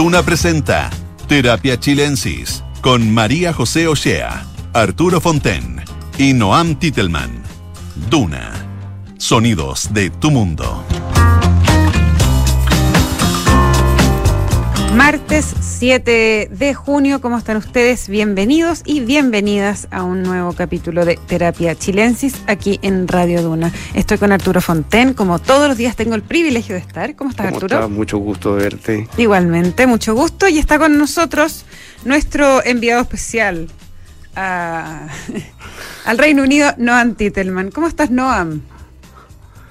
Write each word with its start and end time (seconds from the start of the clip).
Duna 0.00 0.22
presenta 0.22 0.88
Terapia 1.28 1.78
Chilensis 1.78 2.64
con 2.80 3.12
María 3.12 3.52
José 3.52 3.86
Ochea, 3.86 4.46
Arturo 4.72 5.20
Fonten 5.20 5.84
y 6.16 6.32
Noam 6.32 6.76
Titelman. 6.76 7.42
Duna. 8.08 8.50
Sonidos 9.18 9.92
de 9.92 10.08
tu 10.08 10.30
mundo. 10.30 10.82
Martes 14.94 15.54
7 15.60 16.48
de 16.50 16.74
junio, 16.74 17.20
¿cómo 17.20 17.38
están 17.38 17.56
ustedes? 17.56 18.08
Bienvenidos 18.08 18.82
y 18.84 19.00
bienvenidas 19.00 19.86
a 19.92 20.02
un 20.02 20.22
nuevo 20.24 20.52
capítulo 20.52 21.04
de 21.04 21.16
Terapia 21.28 21.76
Chilensis 21.76 22.34
aquí 22.48 22.80
en 22.82 23.06
Radio 23.06 23.40
Duna. 23.40 23.72
Estoy 23.94 24.18
con 24.18 24.32
Arturo 24.32 24.60
Fonten, 24.60 25.14
como 25.14 25.38
todos 25.38 25.68
los 25.68 25.76
días 25.76 25.94
tengo 25.94 26.16
el 26.16 26.22
privilegio 26.22 26.74
de 26.74 26.80
estar. 26.80 27.14
¿Cómo 27.14 27.30
estás, 27.30 27.46
¿Cómo 27.46 27.56
Arturo? 27.58 27.88
Mucho 27.88 28.18
gusto 28.18 28.56
de 28.56 28.62
verte. 28.64 29.08
Igualmente, 29.16 29.86
mucho 29.86 30.14
gusto. 30.14 30.48
Y 30.48 30.58
está 30.58 30.78
con 30.78 30.98
nosotros 30.98 31.64
nuestro 32.04 32.62
enviado 32.64 33.00
especial 33.02 33.68
a- 34.34 35.06
al 36.04 36.18
Reino 36.18 36.42
Unido, 36.42 36.74
Noam 36.78 37.14
Titelman. 37.14 37.70
¿Cómo 37.70 37.86
estás, 37.86 38.10
Noam? 38.10 38.62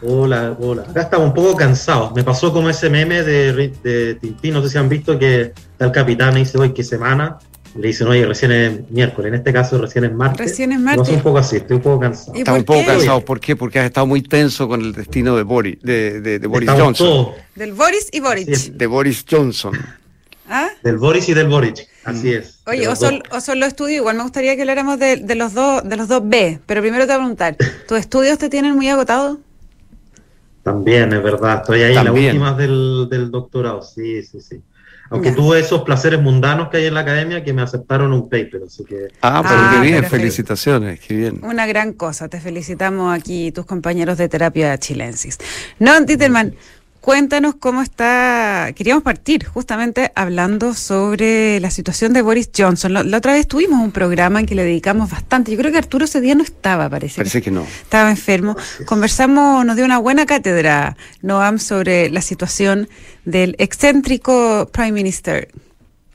Hola, 0.01 0.55
hola. 0.59 0.83
Acá 0.89 1.01
estaba 1.01 1.23
un 1.25 1.33
poco 1.33 1.55
cansado. 1.55 2.11
Me 2.15 2.23
pasó 2.23 2.53
como 2.53 2.69
ese 2.69 2.89
meme 2.89 3.21
de, 3.23 3.73
de 3.83 4.15
Tintín, 4.15 4.53
no 4.53 4.61
sé 4.63 4.69
si 4.69 4.77
han 4.77 4.87
visto 4.87 5.19
que 5.19 5.41
está 5.71 5.85
el 5.85 5.91
capitán 5.91 6.35
y 6.37 6.41
dice, 6.41 6.57
hoy 6.57 6.73
qué 6.73 6.83
semana. 6.83 7.37
Y 7.75 7.79
le 7.81 7.87
dicen, 7.89 8.07
oye, 8.07 8.25
recién 8.25 8.51
es 8.51 8.89
miércoles. 8.89 9.29
En 9.29 9.35
este 9.35 9.51
caso, 9.53 9.77
recién 9.77 10.05
es 10.05 10.13
martes. 10.13 10.39
Recién 10.39 10.71
es 10.71 10.79
Me 10.79 10.85
martes. 10.85 11.01
pasó 11.01 11.13
un 11.13 11.21
poco 11.21 11.37
así, 11.37 11.57
estoy 11.57 11.77
un 11.77 11.83
poco 11.83 11.99
cansado. 11.99 12.31
¿Y 12.35 12.39
Estaba 12.39 12.55
por 12.55 12.59
un 12.61 12.65
poco 12.65 12.79
qué? 12.79 12.85
cansado. 12.85 13.25
¿Por 13.25 13.39
qué? 13.39 13.55
Porque 13.55 13.79
has 13.79 13.85
estado 13.85 14.07
muy 14.07 14.21
tenso 14.23 14.67
con 14.67 14.81
el 14.81 14.93
destino 14.93 15.35
de 15.35 15.43
Boris, 15.43 15.77
de, 15.83 16.21
de- 16.21 16.39
de 16.39 16.47
Boris 16.47 16.69
Estamos 16.69 16.97
Johnson. 16.97 17.07
todos 17.07 17.35
Del 17.55 17.73
Boris 17.73 18.09
y 18.11 18.51
es. 18.51 18.77
De 18.77 18.87
Boris 18.87 19.25
Johnson. 19.29 19.73
¿Ah? 20.51 20.69
del 20.81 20.97
Boris 20.97 21.29
y 21.29 21.35
del 21.35 21.47
Boric. 21.47 21.87
Así 22.05 22.33
es. 22.33 22.61
Oye, 22.65 22.87
o 22.87 22.95
son, 22.95 23.21
o 23.31 23.39
son 23.39 23.59
los 23.59 23.67
estudios, 23.67 23.97
igual 23.97 24.15
me 24.17 24.23
gustaría 24.23 24.55
que 24.55 24.61
habláramos 24.63 24.97
de, 24.97 25.17
de 25.17 25.35
los 25.35 25.53
dos, 25.53 25.87
de 25.87 25.95
los 25.95 26.07
dos 26.07 26.21
B, 26.27 26.59
pero 26.65 26.81
primero 26.81 27.03
te 27.05 27.11
voy 27.11 27.15
a 27.15 27.19
preguntar, 27.19 27.55
¿tus 27.87 27.99
estudios 27.99 28.39
te 28.39 28.49
tienen 28.49 28.75
muy 28.75 28.89
agotado? 28.89 29.37
También, 30.73 31.11
es 31.13 31.23
verdad. 31.23 31.57
Estoy 31.61 31.81
ahí 31.81 31.95
en 31.97 32.05
las 32.05 32.13
últimas 32.13 32.57
del, 32.57 33.07
del 33.09 33.31
doctorado. 33.31 33.81
Sí, 33.81 34.23
sí, 34.23 34.39
sí. 34.41 34.61
Aunque 35.11 35.31
tuve 35.31 35.59
esos 35.59 35.81
placeres 35.81 36.21
mundanos 36.21 36.69
que 36.69 36.77
hay 36.77 36.85
en 36.85 36.93
la 36.93 36.99
academia 36.99 37.43
que 37.43 37.51
me 37.51 37.63
aceptaron 37.63 38.13
un 38.13 38.29
paper. 38.29 38.61
Así 38.67 38.85
que 38.85 39.07
Ah, 39.23 39.41
pero 39.41 39.55
Ah, 39.59 39.71
qué 39.73 39.81
bien, 39.87 39.95
pero- 40.01 40.09
felicitaciones, 40.11 40.99
qué 40.99 41.15
bien. 41.15 41.39
Una 41.43 41.65
gran 41.65 41.93
cosa, 41.93 42.27
te 42.29 42.39
felicitamos 42.39 43.11
aquí 43.17 43.51
tus 43.51 43.65
compañeros 43.65 44.19
de 44.19 44.29
terapia 44.29 44.77
chilensis. 44.77 45.39
No, 45.79 46.05
Titelman, 46.05 46.53
cuéntanos 47.01 47.55
cómo 47.55 47.81
está, 47.81 48.71
queríamos 48.75 49.03
partir 49.03 49.45
justamente 49.45 50.11
hablando 50.15 50.73
sobre 50.73 51.59
la 51.59 51.71
situación 51.71 52.13
de 52.13 52.21
Boris 52.21 52.49
Johnson. 52.55 52.93
La, 52.93 53.03
la 53.03 53.17
otra 53.17 53.33
vez 53.33 53.47
tuvimos 53.47 53.81
un 53.81 53.91
programa 53.91 54.39
en 54.39 54.45
que 54.45 54.55
le 54.55 54.63
dedicamos 54.63 55.09
bastante, 55.09 55.51
yo 55.51 55.57
creo 55.57 55.71
que 55.71 55.77
Arturo 55.77 56.05
ese 56.05 56.21
día 56.21 56.35
no 56.35 56.43
estaba, 56.43 56.89
parece. 56.89 57.15
que 57.15 57.19
Parece 57.21 57.41
que 57.41 57.51
no. 57.51 57.63
estaba 57.63 58.09
enfermo. 58.09 58.55
Conversamos, 58.85 59.65
nos 59.65 59.75
dio 59.75 59.85
una 59.85 59.97
buena 59.97 60.25
cátedra, 60.25 60.97
Noam, 61.21 61.59
sobre 61.59 62.09
la 62.09 62.21
situación 62.21 62.89
del 63.25 63.55
excéntrico 63.59 64.69
Prime 64.71 64.91
Minister 64.91 65.49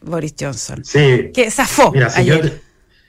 Boris 0.03 0.35
Johnson, 0.39 0.85
sí. 0.85 1.31
que 1.33 1.51
zafó 1.51 1.91
Mira, 1.93 2.11
si 2.11 2.25
yo, 2.25 2.37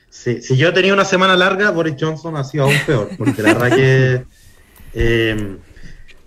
si, 0.10 0.42
si 0.42 0.56
yo 0.56 0.74
tenía 0.74 0.94
una 0.94 1.06
semana 1.06 1.36
larga, 1.36 1.72
Boris 1.72 1.96
Johnson 2.00 2.38
ha 2.38 2.44
sido 2.44 2.66
aún 2.66 2.78
peor, 2.86 3.10
porque 3.18 3.42
la 3.42 3.54
verdad 3.54 3.76
que 3.76 4.24
eh, 4.94 5.58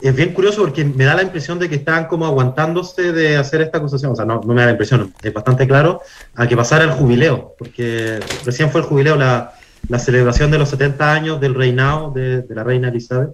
es 0.00 0.14
bien 0.14 0.32
curioso 0.32 0.62
porque 0.62 0.84
me 0.84 1.04
da 1.04 1.14
la 1.14 1.22
impresión 1.22 1.58
de 1.58 1.68
que 1.68 1.74
estaban 1.76 2.06
como 2.06 2.26
aguantándose 2.26 3.12
de 3.12 3.36
hacer 3.36 3.60
esta 3.62 3.78
acusación, 3.78 4.12
o 4.12 4.16
sea, 4.16 4.24
no, 4.24 4.40
no 4.44 4.54
me 4.54 4.60
da 4.60 4.66
la 4.66 4.72
impresión, 4.72 5.12
es 5.22 5.32
bastante 5.34 5.66
claro, 5.66 6.00
a 6.34 6.46
que 6.46 6.56
pasara 6.56 6.84
el 6.84 6.90
jubileo, 6.92 7.54
porque 7.58 8.20
recién 8.44 8.70
fue 8.70 8.80
el 8.82 8.86
jubileo, 8.86 9.16
la, 9.16 9.52
la 9.88 9.98
celebración 9.98 10.50
de 10.50 10.58
los 10.58 10.68
70 10.68 11.12
años 11.12 11.40
del 11.40 11.54
reinado 11.54 12.10
de, 12.12 12.42
de 12.42 12.54
la 12.54 12.62
reina 12.64 12.88
Elizabeth. 12.88 13.30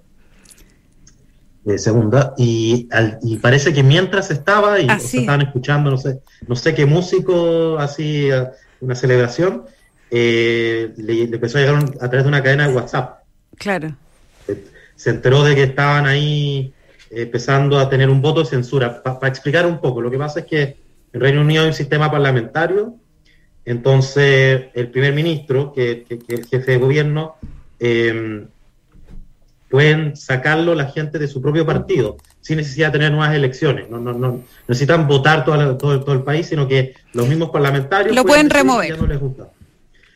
eh, 1.66 1.78
segunda 1.78 2.34
y, 2.36 2.88
al- 2.92 3.18
y 3.22 3.38
parece 3.38 3.72
que 3.72 3.82
mientras 3.82 4.30
estaba 4.30 4.80
y 4.80 4.86
Ah, 4.88 4.96
o 4.96 4.98
sea, 5.00 5.08
sí. 5.08 5.18
estaban 5.20 5.40
escuchando 5.42 5.90
no 5.90 5.96
sé 5.96 6.20
no 6.46 6.56
sé 6.56 6.74
qué 6.74 6.84
músico 6.84 7.78
así 7.78 8.28
eh, 8.30 8.48
una 8.80 8.94
celebración 8.94 9.64
eh, 10.10 10.92
le, 10.98 11.14
le 11.26 11.34
empezó 11.36 11.56
a 11.56 11.62
llegar 11.62 11.76
un- 11.76 11.94
a 12.00 12.08
través 12.10 12.24
de 12.24 12.28
una 12.28 12.42
cadena 12.42 12.68
de 12.68 12.74
WhatsApp 12.74 13.20
Claro. 13.56 13.96
Se 14.96 15.10
enteró 15.10 15.42
de 15.44 15.54
que 15.54 15.62
estaban 15.64 16.06
ahí 16.06 16.72
eh, 17.10 17.22
empezando 17.22 17.78
a 17.78 17.88
tener 17.88 18.08
un 18.10 18.20
voto 18.22 18.40
de 18.40 18.46
censura. 18.46 19.02
Para 19.02 19.28
explicar 19.28 19.66
un 19.66 19.80
poco, 19.80 20.00
lo 20.00 20.10
que 20.10 20.18
pasa 20.18 20.40
es 20.40 20.46
que 20.46 20.76
en 21.12 21.20
Reino 21.20 21.40
Unido 21.40 21.62
hay 21.62 21.68
un 21.68 21.74
sistema 21.74 22.10
parlamentario, 22.10 22.94
entonces 23.64 24.64
el 24.74 24.88
primer 24.90 25.14
ministro, 25.14 25.72
que, 25.72 26.04
que- 26.08 26.18
que 26.18 26.34
el 26.34 26.46
jefe 26.46 26.72
de 26.72 26.78
gobierno, 26.78 27.36
eh, 27.80 28.44
pueden 29.70 30.14
sacarlo 30.16 30.74
la 30.74 30.86
gente 30.86 31.18
de 31.18 31.26
su 31.26 31.42
propio 31.42 31.66
partido, 31.66 32.16
sin 32.40 32.58
necesidad 32.58 32.88
de 32.88 32.98
tener 32.98 33.10
nuevas 33.12 33.34
elecciones. 33.34 33.90
No, 33.90 33.98
no, 33.98 34.12
no 34.12 34.42
necesitan 34.68 35.08
votar 35.08 35.44
toda 35.44 35.56
la- 35.56 35.78
todo, 35.78 35.94
el- 35.94 36.00
todo 36.00 36.12
el 36.14 36.22
país, 36.22 36.46
sino 36.46 36.68
que 36.68 36.94
los 37.12 37.26
mismos 37.28 37.50
parlamentarios 37.50 38.14
Lo 38.14 38.24
pueden 38.24 38.50
remover. 38.50 38.96
no 39.00 39.06
les 39.06 39.18
gusta. 39.18 39.48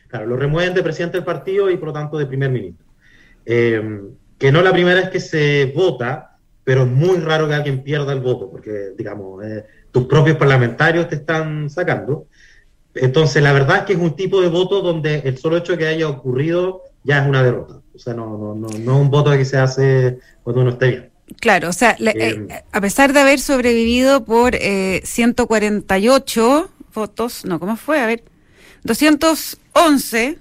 Claro, 0.08 0.26
lo 0.26 0.36
remueven 0.36 0.74
de 0.74 0.82
presidente 0.82 1.16
del 1.18 1.24
partido 1.24 1.70
y 1.70 1.76
por 1.76 1.88
lo 1.88 1.92
tanto 1.92 2.16
de 2.18 2.26
primer 2.26 2.50
ministro. 2.50 2.86
Eh, 3.44 3.82
que 4.38 4.52
no 4.52 4.62
la 4.62 4.72
primera 4.72 5.00
vez 5.00 5.10
que 5.10 5.20
se 5.20 5.72
vota, 5.74 6.36
pero 6.64 6.82
es 6.82 6.88
muy 6.88 7.18
raro 7.18 7.48
que 7.48 7.54
alguien 7.54 7.82
pierda 7.82 8.12
el 8.12 8.20
voto, 8.20 8.50
porque, 8.50 8.92
digamos, 8.96 9.44
eh, 9.44 9.64
tus 9.90 10.06
propios 10.06 10.36
parlamentarios 10.36 11.08
te 11.08 11.16
están 11.16 11.70
sacando. 11.70 12.26
Entonces, 12.94 13.42
la 13.42 13.52
verdad 13.52 13.78
es 13.78 13.82
que 13.84 13.92
es 13.94 13.98
un 13.98 14.14
tipo 14.16 14.40
de 14.40 14.48
voto 14.48 14.80
donde 14.80 15.20
el 15.24 15.38
solo 15.38 15.56
hecho 15.56 15.72
de 15.72 15.78
que 15.78 15.86
haya 15.86 16.08
ocurrido 16.08 16.82
ya 17.04 17.22
es 17.22 17.28
una 17.28 17.42
derrota. 17.42 17.80
O 17.94 17.98
sea, 17.98 18.14
no, 18.14 18.26
no, 18.38 18.54
no, 18.54 18.68
no 18.68 18.92
es 18.94 19.00
un 19.00 19.10
voto 19.10 19.30
que 19.32 19.44
se 19.44 19.58
hace 19.58 20.18
cuando 20.42 20.62
uno 20.62 20.70
esté 20.70 20.88
bien. 20.88 21.10
Claro, 21.40 21.68
o 21.68 21.72
sea, 21.72 21.96
Eh, 21.98 22.12
eh, 22.16 22.62
a 22.72 22.80
pesar 22.80 23.12
de 23.12 23.20
haber 23.20 23.38
sobrevivido 23.38 24.24
por 24.24 24.54
eh, 24.54 25.02
148 25.04 26.70
votos, 26.94 27.44
no, 27.44 27.60
¿cómo 27.60 27.76
fue? 27.76 28.00
A 28.00 28.06
ver, 28.06 28.24
211 28.84 30.38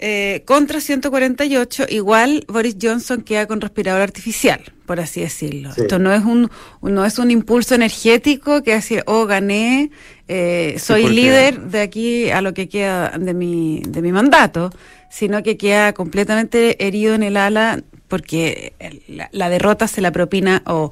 eh, 0.00 0.42
contra 0.44 0.80
148, 0.80 1.86
igual 1.88 2.44
Boris 2.46 2.76
Johnson 2.80 3.22
queda 3.22 3.46
con 3.46 3.60
respirador 3.60 4.00
artificial, 4.00 4.60
por 4.86 5.00
así 5.00 5.20
decirlo. 5.20 5.72
Sí. 5.74 5.82
Esto 5.82 5.98
no 5.98 6.12
es 6.12 6.24
un 6.24 6.50
no 6.82 7.04
es 7.04 7.18
un 7.18 7.30
impulso 7.32 7.74
energético 7.74 8.62
que 8.62 8.74
hace, 8.74 9.02
oh, 9.06 9.26
gané, 9.26 9.90
eh, 10.28 10.76
soy 10.78 11.08
líder 11.08 11.60
de 11.62 11.80
aquí 11.80 12.30
a 12.30 12.42
lo 12.42 12.54
que 12.54 12.68
queda 12.68 13.10
de 13.18 13.34
mi, 13.34 13.82
de 13.88 14.00
mi 14.00 14.12
mandato, 14.12 14.70
sino 15.10 15.42
que 15.42 15.56
queda 15.56 15.92
completamente 15.92 16.86
herido 16.86 17.14
en 17.14 17.24
el 17.24 17.36
ala 17.36 17.82
porque 18.06 18.72
la 19.32 19.50
derrota 19.50 19.86
se 19.86 20.00
la 20.00 20.12
propina 20.12 20.62
o, 20.66 20.90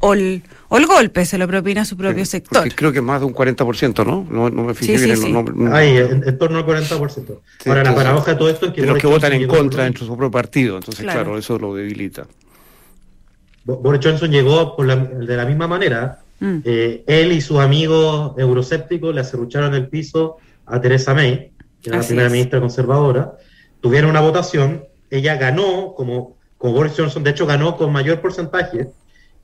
o, 0.00 0.14
el, 0.14 0.42
o 0.68 0.76
el 0.78 0.86
golpe 0.86 1.24
se 1.24 1.38
lo 1.38 1.46
propina 1.48 1.82
a 1.82 1.84
su 1.84 1.96
propio 1.96 2.24
sector. 2.26 2.58
Porque 2.62 2.74
creo 2.76 2.92
que 2.92 3.00
más 3.00 3.20
de 3.20 3.26
un 3.26 3.34
40%, 3.34 4.04
¿no? 4.06 4.26
No, 4.30 4.50
no 4.50 4.64
me 4.64 4.74
fijé 4.74 4.98
Sí, 4.98 5.04
bien 5.04 5.16
sí, 5.16 5.26
en 5.26 5.32
los 5.34 5.44
sí. 5.46 5.50
nombres. 5.52 5.72
Ahí, 5.72 5.96
en, 5.96 6.22
en 6.28 6.38
torno 6.38 6.58
al 6.58 6.66
40%. 6.66 6.86
Sí, 6.88 7.68
Ahora, 7.68 7.82
la 7.82 7.90
entonces, 7.90 7.94
paradoja 7.94 8.30
de 8.32 8.36
todo 8.38 8.50
esto 8.50 8.66
es 8.66 8.72
que... 8.72 8.80
de 8.82 8.86
los 8.86 8.92
Boris 8.94 9.02
que 9.02 9.06
votan 9.08 9.30
Johnson 9.32 9.42
en 9.42 9.48
contra 9.48 9.84
dentro 9.84 10.00
de 10.04 10.06
su 10.06 10.16
propio 10.16 10.30
partido. 10.30 10.76
Entonces, 10.76 11.02
Claro. 11.04 11.20
claro, 11.22 11.38
eso 11.38 11.58
lo 11.58 11.74
debilita. 11.74 12.26
Bo- 13.64 13.78
Boris 13.78 14.00
Johnson 14.04 14.30
llegó 14.30 14.76
por 14.76 14.86
la- 14.86 14.96
de 14.96 15.36
la 15.36 15.44
misma 15.44 15.66
manera. 15.66 16.20
Mm. 16.40 16.58
Eh, 16.64 17.02
él 17.06 17.32
y 17.32 17.40
sus 17.40 17.58
amigos 17.58 18.32
euroscépticos 18.36 19.14
le 19.14 19.22
acerrucharon 19.22 19.74
el 19.74 19.88
piso 19.88 20.36
a 20.66 20.80
Theresa 20.80 21.14
May, 21.14 21.52
que 21.82 21.90
era 21.90 21.98
Así 22.00 22.08
la 22.08 22.08
primera 22.08 22.26
es. 22.26 22.32
ministra 22.32 22.60
conservadora. 22.60 23.32
Tuvieron 23.80 24.10
una 24.10 24.20
votación. 24.20 24.84
Ella 25.10 25.36
ganó, 25.36 25.94
como, 25.96 26.36
como 26.58 26.74
Boris 26.74 26.92
Johnson, 26.96 27.22
de 27.24 27.30
hecho 27.30 27.46
ganó 27.46 27.76
con 27.76 27.92
mayor 27.92 28.20
porcentaje. 28.20 28.88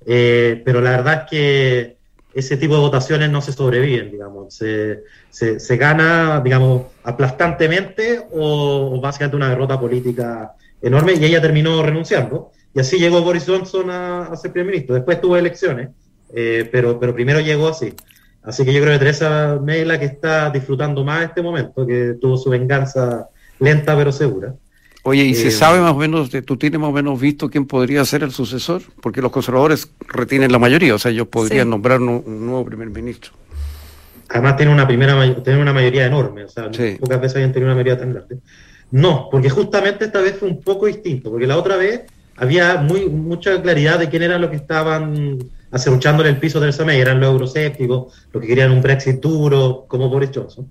Eh, 0.06 0.62
pero 0.64 0.80
la 0.80 0.90
verdad 0.90 1.24
es 1.24 1.30
que 1.30 1.96
ese 2.34 2.56
tipo 2.56 2.74
de 2.74 2.80
votaciones 2.80 3.30
no 3.30 3.40
se 3.42 3.52
sobreviven, 3.52 4.10
digamos. 4.10 4.54
Se, 4.54 5.04
se, 5.30 5.60
se 5.60 5.76
gana, 5.76 6.40
digamos, 6.42 6.86
aplastantemente 7.04 8.20
o, 8.32 8.96
o 8.96 9.00
básicamente 9.00 9.36
una 9.36 9.50
derrota 9.50 9.78
política 9.78 10.52
enorme 10.80 11.14
y 11.14 11.24
ella 11.24 11.40
terminó 11.40 11.82
renunciando. 11.82 12.52
Y 12.74 12.80
así 12.80 12.98
llegó 12.98 13.22
Boris 13.22 13.44
Johnson 13.46 13.90
a, 13.90 14.24
a 14.26 14.36
ser 14.36 14.52
primer 14.52 14.72
ministro. 14.72 14.94
Después 14.94 15.20
tuvo 15.20 15.36
elecciones, 15.36 15.90
eh, 16.34 16.68
pero, 16.72 16.98
pero 16.98 17.14
primero 17.14 17.40
llegó 17.40 17.68
así. 17.68 17.92
Así 18.42 18.64
que 18.64 18.72
yo 18.72 18.80
creo 18.80 18.94
que 18.94 18.98
Teresa 18.98 19.60
May 19.62 19.84
la 19.84 19.98
que 20.00 20.06
está 20.06 20.50
disfrutando 20.50 21.04
más 21.04 21.24
este 21.24 21.42
momento, 21.42 21.86
que 21.86 22.16
tuvo 22.20 22.36
su 22.36 22.50
venganza 22.50 23.28
lenta 23.60 23.96
pero 23.96 24.10
segura. 24.10 24.54
Oye, 25.04 25.24
¿y 25.24 25.34
se 25.34 25.48
Eh, 25.48 25.50
sabe 25.50 25.80
más 25.80 25.92
o 25.92 25.96
menos, 25.96 26.30
de- 26.30 26.42
tú 26.42 26.56
tienes 26.56 26.78
más 26.78 26.90
o 26.90 26.92
menos 26.92 27.20
visto 27.20 27.50
quién 27.50 27.66
podría 27.66 28.04
ser 28.04 28.22
el 28.22 28.30
sucesor? 28.30 28.82
Porque 29.00 29.20
los 29.20 29.32
conservadores 29.32 29.90
retienen 30.06 30.52
la 30.52 30.58
mayoría, 30.60 30.94
o 30.94 30.98
sea, 30.98 31.10
ellos 31.10 31.26
podrían 31.26 31.66
Sí. 31.66 31.70
nombrar 31.70 32.00
un, 32.00 32.22
un 32.24 32.46
nuevo 32.46 32.64
primer 32.64 32.88
ministro. 32.90 33.32
Además 34.28 34.56
tiene 34.56 34.72
una 34.72 34.86
primera 34.86 35.16
may- 35.16 35.42
tiene 35.42 35.60
una 35.60 35.72
mayoría 35.72 36.06
enorme, 36.06 36.44
o 36.44 36.48
sea, 36.48 36.68
Sí. 36.72 36.96
pocas 37.00 37.20
veces 37.20 37.36
habían 37.36 37.52
tenido 37.52 37.66
una 37.72 37.74
mayoría 37.74 37.98
tan 37.98 38.12
grande. 38.12 38.36
No, 38.92 39.28
porque 39.30 39.50
justamente 39.50 40.04
esta 40.04 40.20
vez 40.20 40.36
fue 40.38 40.48
un 40.48 40.60
poco 40.62 40.86
distinto, 40.86 41.30
porque 41.30 41.46
la 41.48 41.56
otra 41.56 41.76
vez 41.76 42.02
había 42.36 42.76
muy 42.76 43.08
mucha 43.08 43.60
claridad 43.60 43.98
de 43.98 44.08
quién 44.08 44.22
eran 44.22 44.40
los 44.40 44.50
que 44.50 44.56
estaban 44.56 45.38
acerruchándole 45.72 46.28
el 46.28 46.36
piso 46.36 46.60
del 46.60 46.72
May, 46.86 47.00
eran 47.00 47.18
los 47.18 47.32
euroscépticos, 47.32 48.14
los 48.32 48.40
que 48.40 48.46
querían 48.46 48.70
un 48.70 48.82
Brexit 48.82 49.20
duro, 49.20 49.84
como 49.88 50.08
Boris 50.08 50.30
Johnson. 50.34 50.68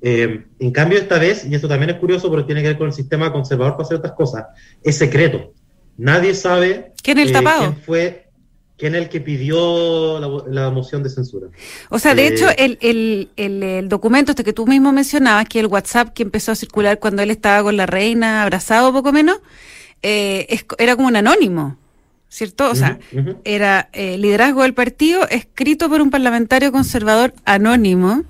Eh, 0.00 0.44
en 0.58 0.70
cambio, 0.70 0.98
esta 0.98 1.18
vez, 1.18 1.44
y 1.44 1.54
esto 1.54 1.68
también 1.68 1.90
es 1.90 1.96
curioso 1.96 2.28
porque 2.30 2.46
tiene 2.46 2.62
que 2.62 2.68
ver 2.68 2.78
con 2.78 2.86
el 2.86 2.92
sistema 2.92 3.32
conservador 3.32 3.74
para 3.74 3.84
hacer 3.84 3.98
otras 3.98 4.12
cosas, 4.12 4.46
es 4.82 4.96
secreto. 4.96 5.52
Nadie 5.96 6.34
sabe 6.34 6.92
¿Quién, 7.02 7.18
el 7.18 7.32
tapado? 7.32 7.60
quién 7.60 7.76
fue 7.76 8.28
quién 8.76 8.94
el 8.94 9.08
que 9.08 9.20
pidió 9.20 10.20
la, 10.20 10.44
la, 10.62 10.70
moción 10.70 11.02
de 11.02 11.10
censura. 11.10 11.48
O 11.90 11.98
sea, 11.98 12.14
de 12.14 12.22
eh, 12.22 12.28
hecho, 12.28 12.48
el, 12.56 12.78
el, 12.80 13.28
el, 13.36 13.62
el, 13.62 13.88
documento 13.88 14.30
este 14.32 14.44
que 14.44 14.52
tú 14.52 14.68
mismo 14.68 14.92
mencionabas, 14.92 15.48
que 15.48 15.58
el 15.58 15.66
WhatsApp 15.66 16.14
que 16.14 16.22
empezó 16.22 16.52
a 16.52 16.54
circular 16.54 17.00
cuando 17.00 17.22
él 17.22 17.32
estaba 17.32 17.64
con 17.64 17.76
la 17.76 17.86
reina 17.86 18.44
abrazado 18.44 18.92
poco 18.92 19.12
menos, 19.12 19.40
eh, 20.02 20.46
es, 20.48 20.64
era 20.78 20.94
como 20.94 21.08
un 21.08 21.16
anónimo. 21.16 21.76
¿cierto? 22.30 22.70
O 22.70 22.74
sea, 22.74 22.98
uh 23.12 23.16
-huh. 23.16 23.36
era 23.44 23.88
eh, 23.92 24.18
liderazgo 24.18 24.62
del 24.62 24.74
partido 24.74 25.26
escrito 25.28 25.88
por 25.88 26.02
un 26.02 26.10
parlamentario 26.10 26.70
conservador 26.72 27.32
anónimo 27.46 28.24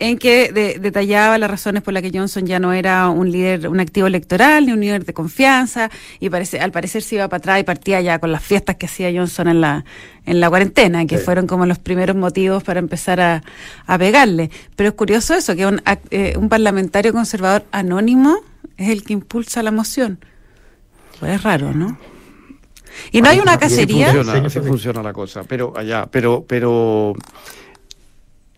en 0.00 0.18
que 0.18 0.50
de, 0.50 0.78
detallaba 0.80 1.38
las 1.38 1.50
razones 1.50 1.82
por 1.82 1.92
las 1.92 2.02
que 2.02 2.10
Johnson 2.12 2.46
ya 2.46 2.58
no 2.58 2.72
era 2.72 3.08
un 3.10 3.30
líder, 3.30 3.68
un 3.68 3.80
activo 3.80 4.06
electoral, 4.06 4.66
ni 4.66 4.72
un 4.72 4.80
líder 4.80 5.04
de 5.04 5.12
confianza, 5.12 5.90
y 6.18 6.30
parece, 6.30 6.58
al 6.58 6.72
parecer 6.72 7.02
se 7.02 7.16
iba 7.16 7.28
para 7.28 7.38
atrás 7.38 7.60
y 7.60 7.64
partía 7.64 8.00
ya 8.00 8.18
con 8.18 8.32
las 8.32 8.42
fiestas 8.42 8.76
que 8.76 8.86
hacía 8.86 9.12
Johnson 9.14 9.48
en 9.48 9.60
la, 9.60 9.84
en 10.24 10.40
la 10.40 10.48
cuarentena, 10.48 11.06
que 11.06 11.18
sí. 11.18 11.24
fueron 11.24 11.46
como 11.46 11.66
los 11.66 11.78
primeros 11.78 12.16
motivos 12.16 12.62
para 12.62 12.80
empezar 12.80 13.20
a, 13.20 13.42
a 13.86 13.98
pegarle. 13.98 14.50
Pero 14.74 14.88
es 14.88 14.94
curioso 14.94 15.34
eso, 15.34 15.54
que 15.54 15.66
un, 15.66 15.82
eh, 16.10 16.34
un 16.36 16.48
parlamentario 16.48 17.12
conservador 17.12 17.64
anónimo 17.70 18.38
es 18.78 18.88
el 18.88 19.04
que 19.04 19.12
impulsa 19.12 19.62
la 19.62 19.70
moción. 19.70 20.18
Pues 21.20 21.32
es 21.32 21.42
raro, 21.42 21.74
¿no? 21.74 21.98
Y 23.12 23.20
no 23.20 23.28
hay 23.28 23.38
una 23.38 23.58
cacería. 23.58 24.08
Así 24.08 24.16
funciona, 24.16 24.46
así 24.46 24.60
funciona 24.60 25.02
la 25.02 25.12
cosa, 25.12 25.44
pero 25.44 25.74
allá, 25.76 26.08
pero, 26.10 26.44
pero 26.48 27.14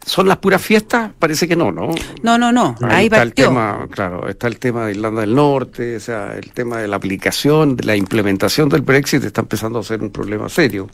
son 0.04 0.28
las 0.28 0.38
puras 0.38 0.60
fiestas, 0.62 1.10
parece 1.18 1.46
que 1.46 1.56
no, 1.56 1.70
¿no? 1.72 1.90
No, 2.22 2.38
no, 2.38 2.52
no. 2.52 2.74
Ahí, 2.82 2.96
Ahí 2.96 3.04
está 3.06 3.18
partió. 3.18 3.44
el 3.44 3.50
tema, 3.50 3.88
claro, 3.90 4.28
está 4.28 4.48
el 4.48 4.58
tema 4.58 4.86
de 4.86 4.92
Irlanda 4.92 5.20
del 5.20 5.34
Norte, 5.34 5.96
o 5.96 6.00
sea, 6.00 6.34
el 6.34 6.50
tema 6.52 6.78
de 6.78 6.88
la 6.88 6.96
aplicación, 6.96 7.76
de 7.76 7.84
la 7.84 7.96
implementación 7.96 8.68
del 8.68 8.82
Brexit 8.82 9.22
está 9.24 9.42
empezando 9.42 9.78
a 9.78 9.82
ser 9.82 10.02
un 10.02 10.10
problema 10.10 10.48
serio. 10.48 10.88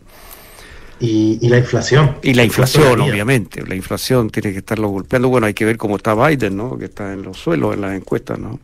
Y, 1.00 1.38
y 1.40 1.48
la 1.48 1.58
inflación. 1.58 2.16
Y 2.22 2.34
la 2.34 2.44
inflación, 2.44 3.00
obviamente. 3.00 3.64
La 3.64 3.76
inflación 3.76 4.30
tiene 4.30 4.50
que 4.52 4.58
estarlo 4.58 4.88
golpeando. 4.88 5.28
Bueno, 5.28 5.46
hay 5.46 5.54
que 5.54 5.64
ver 5.64 5.76
cómo 5.76 5.96
está 5.96 6.14
Biden, 6.14 6.56
¿no? 6.56 6.76
Que 6.76 6.86
está 6.86 7.12
en 7.12 7.22
los 7.22 7.38
suelos, 7.38 7.74
en 7.74 7.82
las 7.82 7.94
encuestas, 7.94 8.36
¿no? 8.38 8.58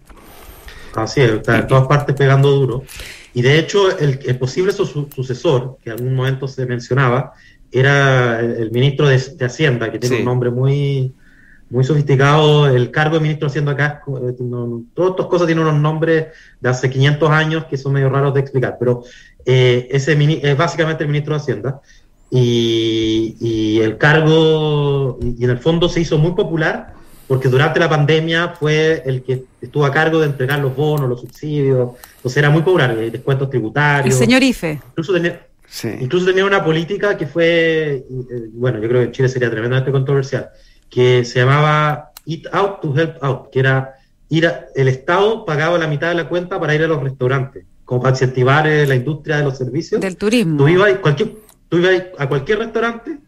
Así 0.97 1.21
es, 1.21 1.31
está 1.31 1.59
en 1.59 1.67
todas 1.69 1.87
partes 1.87 2.15
pegando 2.17 2.51
duro. 2.51 2.83
Y 3.35 3.43
de 3.43 3.59
hecho, 3.59 3.97
el, 3.99 4.19
el 4.25 4.39
posible 4.39 4.73
su 4.73 4.87
sucesor, 4.87 5.79
que 5.83 5.91
en 5.91 5.97
algún 5.97 6.15
momento 6.15 6.47
se 6.49 6.67
mencionaba, 6.67 7.33
era 7.81 8.41
el, 8.41 8.71
ministro 8.71 9.09
de, 9.09 9.19
de, 9.19 9.45
Hacienda, 9.45 9.91
que 9.91 9.99
tiene 9.99 10.17
sí. 10.17 10.23
un 10.23 10.27
nombre 10.27 10.51
muy, 10.51 11.13
muy 11.71 11.85
sofisticado. 11.85 12.69
El 12.69 12.91
cargo 12.91 13.17
de 13.17 13.23
ministro 13.23 13.47
de 13.47 13.51
Hacienda 13.51 13.73
acá, 13.73 14.03
eh, 14.07 14.37
no, 14.41 14.83
todas 14.95 15.11
estas 15.11 15.27
cosas 15.27 15.47
tienen 15.47 15.67
unos 15.67 15.81
nombres 15.81 16.27
de 16.61 16.69
hace 16.69 16.89
500 16.89 17.31
años 17.31 17.65
que 17.65 17.77
son 17.77 17.93
medio 17.93 18.09
raros 18.09 18.35
de 18.35 18.41
explicar, 18.41 18.77
pero 18.79 19.03
eh, 19.45 19.89
ese 19.91 20.17
es 20.43 20.57
básicamente 20.57 21.05
el 21.05 21.09
ministro 21.09 21.35
de 21.35 21.41
Hacienda. 21.41 21.81
Y, 22.31 23.37
y 23.41 23.81
el 23.81 23.99
cargo, 23.99 25.19
y, 25.21 25.37
y 25.41 25.45
en 25.45 25.51
el 25.51 25.59
fondo 25.59 25.89
se 25.89 26.01
hizo 26.01 26.19
muy 26.19 26.33
popular 26.33 26.95
porque 27.27 27.49
durante 27.49 27.81
la 27.81 27.89
pandemia 27.89 28.55
fue 28.59 29.03
el 29.07 29.23
que 29.23 29.45
estuvo 29.61 29.85
a 29.85 29.93
cargo 29.93 30.21
de 30.21 30.27
entregar 30.27 30.59
los 30.61 30.77
bonos, 30.77 31.09
los 31.09 31.21
subsidios, 31.21 31.93
entonces 32.17 32.37
era 32.37 32.51
muy 32.51 32.63
popular, 32.63 32.95
descuentos 32.97 33.49
tributarios. 33.49 34.15
El 34.15 34.27
señor 34.27 34.43
IFE. 34.43 34.81
Incluso 34.91 35.13
tenía, 35.13 35.47
sí. 35.75 35.89
incluso 36.01 36.27
tenía 36.27 36.45
una 36.45 36.63
política 36.63 37.17
que 37.17 37.27
fue, 37.27 38.05
bueno, 38.53 38.81
yo 38.81 38.89
creo 38.89 39.01
que 39.01 39.07
en 39.07 39.13
Chile 39.13 39.29
sería 39.29 39.51
tremendamente 39.51 39.91
controversial, 39.91 40.51
que 40.89 41.25
se 41.25 41.41
llamaba 41.41 42.13
Eat 42.27 42.47
Out 42.53 42.81
to 42.81 42.97
Help 42.97 43.17
Out, 43.23 43.51
que 43.51 43.59
era 43.59 43.95
ir 44.29 44.47
a, 44.47 44.67
el 44.77 44.89
Estado 44.89 45.45
pagaba 45.45 45.77
la 45.79 45.89
mitad 45.89 46.09
de 46.09 46.15
la 46.15 46.29
cuenta 46.29 46.61
para 46.61 46.75
ir 46.75 46.83
a 46.85 46.87
los 46.87 47.03
restaurantes, 47.03 47.65
como 47.85 48.01
para 48.01 48.13
incentivar 48.13 48.67
eh, 48.69 48.87
la 48.87 48.95
industria 48.95 49.39
de 49.39 49.45
los 49.45 49.59
servicios. 49.59 50.01
Del 50.01 50.17
turismo. 50.17 50.59
Tú 50.59 50.69
ibas, 50.69 50.93
cualquier, 50.99 51.35
tú 51.69 51.79
ibas 51.79 52.05
a 52.19 52.29
cualquier 52.29 52.59
restaurante 52.61 53.19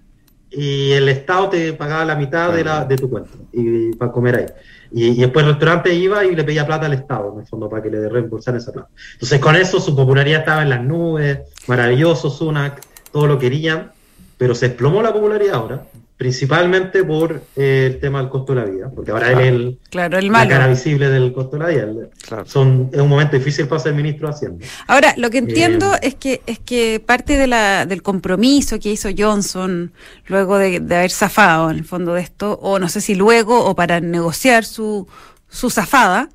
y 0.50 0.92
el 0.92 1.08
Estado 1.08 1.50
te 1.50 1.72
pagaba 1.72 2.04
la 2.04 2.14
mitad 2.14 2.52
de, 2.52 2.64
la, 2.64 2.84
de 2.84 2.96
tu 2.96 3.10
cuenta 3.10 3.30
y, 3.52 3.94
para 3.96 4.12
comer 4.12 4.36
ahí. 4.36 4.46
Y, 4.92 5.06
y, 5.08 5.20
después 5.20 5.44
el 5.44 5.52
restaurante 5.52 5.92
iba 5.92 6.24
y 6.24 6.34
le 6.34 6.44
pedía 6.44 6.66
plata 6.66 6.86
al 6.86 6.92
Estado, 6.92 7.32
en 7.34 7.40
el 7.40 7.46
fondo, 7.46 7.68
para 7.68 7.82
que 7.82 7.90
le 7.90 8.08
reembolsaran 8.08 8.60
esa 8.60 8.72
plata. 8.72 8.88
Entonces, 9.14 9.40
con 9.40 9.56
eso 9.56 9.80
su 9.80 9.96
popularidad 9.96 10.40
estaba 10.40 10.62
en 10.62 10.70
las 10.70 10.82
nubes, 10.82 11.40
maravilloso, 11.66 12.30
Sunak, 12.30 12.80
todo 13.12 13.26
lo 13.26 13.38
querían, 13.38 13.90
pero 14.38 14.54
se 14.54 14.68
desplomó 14.68 15.02
la 15.02 15.12
popularidad 15.12 15.56
ahora, 15.56 15.86
principalmente 16.16 17.04
por 17.04 17.42
eh, 17.56 17.90
el 17.92 18.00
tema 18.00 18.20
del 18.20 18.30
costo 18.30 18.54
de 18.54 18.60
la 18.60 18.66
vida, 18.66 18.90
porque 18.94 19.10
ahora 19.10 19.26
claro. 19.26 19.40
él 19.40 19.46
es 19.46 19.52
el, 19.52 19.78
claro, 19.90 20.18
el 20.18 20.32
la 20.32 20.48
cara 20.48 20.66
visible 20.66 21.08
del 21.10 21.32
costo 21.32 21.58
de 21.58 21.62
la 21.62 21.68
vida. 21.68 22.08
Claro. 22.26 22.46
Son, 22.46 22.90
es 22.92 23.00
un 23.00 23.08
momento 23.08 23.36
difícil 23.36 23.66
para 23.68 23.80
ser 23.80 23.94
ministro 23.94 24.28
de 24.28 24.34
Hacienda. 24.34 24.66
Ahora, 24.86 25.14
lo 25.18 25.28
que 25.30 25.38
entiendo 25.38 25.94
eh, 25.94 25.98
es 26.02 26.14
que 26.14 26.40
es 26.46 26.58
que 26.58 27.02
parte 27.04 27.36
de 27.36 27.46
la, 27.46 27.84
del 27.86 28.02
compromiso 28.02 28.78
que 28.78 28.90
hizo 28.90 29.10
Johnson 29.16 29.92
luego 30.26 30.56
de, 30.56 30.80
de, 30.80 30.96
haber 30.96 31.10
zafado 31.10 31.70
en 31.70 31.76
el 31.76 31.84
fondo 31.84 32.14
de 32.14 32.22
esto, 32.22 32.58
o 32.62 32.78
no 32.78 32.88
sé 32.88 33.00
si 33.00 33.14
luego 33.14 33.64
o 33.64 33.74
para 33.74 34.00
negociar 34.00 34.64
su, 34.64 35.06
su 35.48 35.68
zafada, 35.68 36.30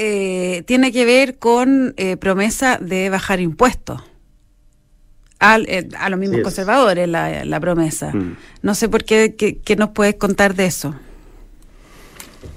eh, 0.00 0.62
tiene 0.66 0.92
que 0.92 1.04
ver 1.04 1.38
con 1.38 1.92
eh, 1.96 2.16
promesa 2.16 2.78
de 2.80 3.10
bajar 3.10 3.40
impuestos. 3.40 4.00
Al, 5.38 5.66
eh, 5.68 5.88
a 5.98 6.10
los 6.10 6.18
mismos 6.18 6.40
conservadores 6.42 7.08
la, 7.08 7.44
la 7.44 7.60
promesa. 7.60 8.12
Mm. 8.12 8.36
No 8.62 8.74
sé 8.74 8.88
por 8.88 9.04
qué, 9.04 9.36
qué, 9.36 9.58
qué, 9.58 9.76
nos 9.76 9.90
puedes 9.90 10.16
contar 10.16 10.54
de 10.54 10.66
eso. 10.66 10.94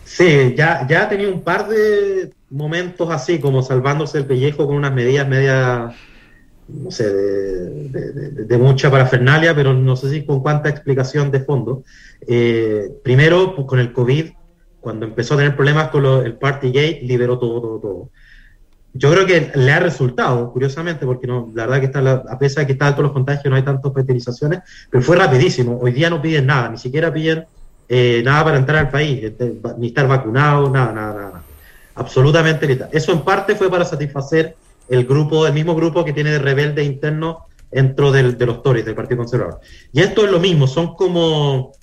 Sí, 0.04 0.56
ya, 0.58 0.86
ya 0.88 1.04
ha 1.04 1.10
tenido 1.10 1.32
un 1.32 1.42
par 1.42 1.70
de 1.70 2.32
momentos 2.50 3.10
así, 3.12 3.40
como 3.40 3.62
salvándose 3.62 4.18
el 4.18 4.26
pellejo 4.26 4.66
con 4.66 4.76
unas 4.76 4.94
medidas 4.94 5.28
medias, 5.28 5.94
no 6.68 6.92
sé, 6.92 7.08
de, 7.14 7.90
de, 7.90 8.12
de, 8.12 8.46
de, 8.46 8.58
mucha 8.58 8.90
parafernalia, 8.90 9.56
pero 9.56 9.74
no 9.74 9.96
sé 9.96 10.10
si 10.10 10.26
con 10.26 10.42
cuánta 10.42 10.70
explicación 10.70 11.32
de 11.32 11.42
fondo. 11.42 11.84
Eh, 12.28 12.90
primero, 13.04 13.56
pues, 13.56 13.68
con 13.68 13.80
el 13.80 13.94
COVID, 13.94 14.32
cuando 14.80 15.06
empezó 15.06 15.36
a 15.36 15.38
tener 15.38 15.56
problemas 15.56 15.90
con 15.90 16.04
lo, 16.04 16.24
el 16.24 16.34
Partygate, 16.34 17.02
liberó 17.04 17.38
todo, 17.38 17.62
todo, 17.62 17.80
todo 17.80 18.10
yo 18.94 19.12
creo 19.12 19.26
que 19.26 19.52
le 19.56 19.72
ha 19.72 19.80
resultado, 19.80 20.52
curiosamente, 20.52 21.06
porque 21.06 21.28
no, 21.28 21.50
la 21.54 21.66
verdad 21.66 21.80
que 21.80 21.86
está 21.86 22.12
a 22.30 22.40
pesar 22.40 22.64
de 22.64 22.68
que 22.68 22.74
están 22.74 22.90
altos 22.90 23.04
los 23.04 23.14
contagios, 23.14 23.46
no 23.46 23.56
hay 23.56 23.64
tantas 23.64 23.86
hospitalizaciones, 23.86 24.60
pero 24.90 25.04
fue 25.04 25.16
rapidísimo. 25.16 25.80
Hoy 25.82 25.92
día 25.92 26.10
no 26.10 26.22
piden 26.22 26.48
nada, 26.48 26.70
ni 26.70 26.78
siquiera 26.78 27.14
piden 27.14 27.46
eh, 27.88 28.22
nada 28.24 28.44
para 28.44 28.58
entrar 28.58 28.78
al 28.80 28.90
país, 28.90 29.24
este, 29.24 29.60
ni 29.78 29.88
estar 29.88 30.08
vacunado, 30.08 30.70
nada, 30.70 30.92
nada, 30.92 31.14
nada. 31.14 31.44
Absolutamente. 31.96 32.88
Eso 32.92 33.12
en 33.12 33.22
parte 33.22 33.56
fue 33.56 33.70
para 33.70 33.86
satisfacer 33.86 34.56
el 34.90 35.06
grupo, 35.06 35.48
el 35.48 35.54
mismo 35.54 35.76
grupo 35.76 36.04
que 36.04 36.14
tiene 36.14 36.32
de 36.32 36.40
rebelde 36.40 36.84
interno 36.84 37.46
dentro 37.72 38.12
del, 38.12 38.38
de 38.38 38.46
los 38.46 38.62
Tories, 38.62 38.86
del 38.86 38.96
Partido 38.96 39.20
Conservador. 39.20 39.60
Y 39.94 40.02
esto 40.02 40.26
es 40.26 40.32
lo 40.32 40.40
mismo, 40.40 40.68
son 40.68 40.96
como 40.96 41.74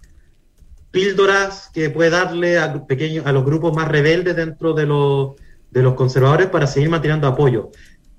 píldoras 0.91 1.71
que 1.73 1.91
puede 1.91 2.11
darle 2.11 2.59
a, 2.59 2.87
pequeños, 2.87 3.27
a 3.27 3.33
los 3.33 3.45
grupos 3.45 3.75
más 3.75 3.89
rebeldes 3.89 4.37
dentro 4.37 4.73
de 4.75 4.87
los 4.87 5.37
de 5.71 5.83
los 5.83 5.95
conservadores 5.95 6.49
para 6.49 6.67
seguir 6.67 6.89
manteniendo 6.89 7.27
apoyo. 7.27 7.71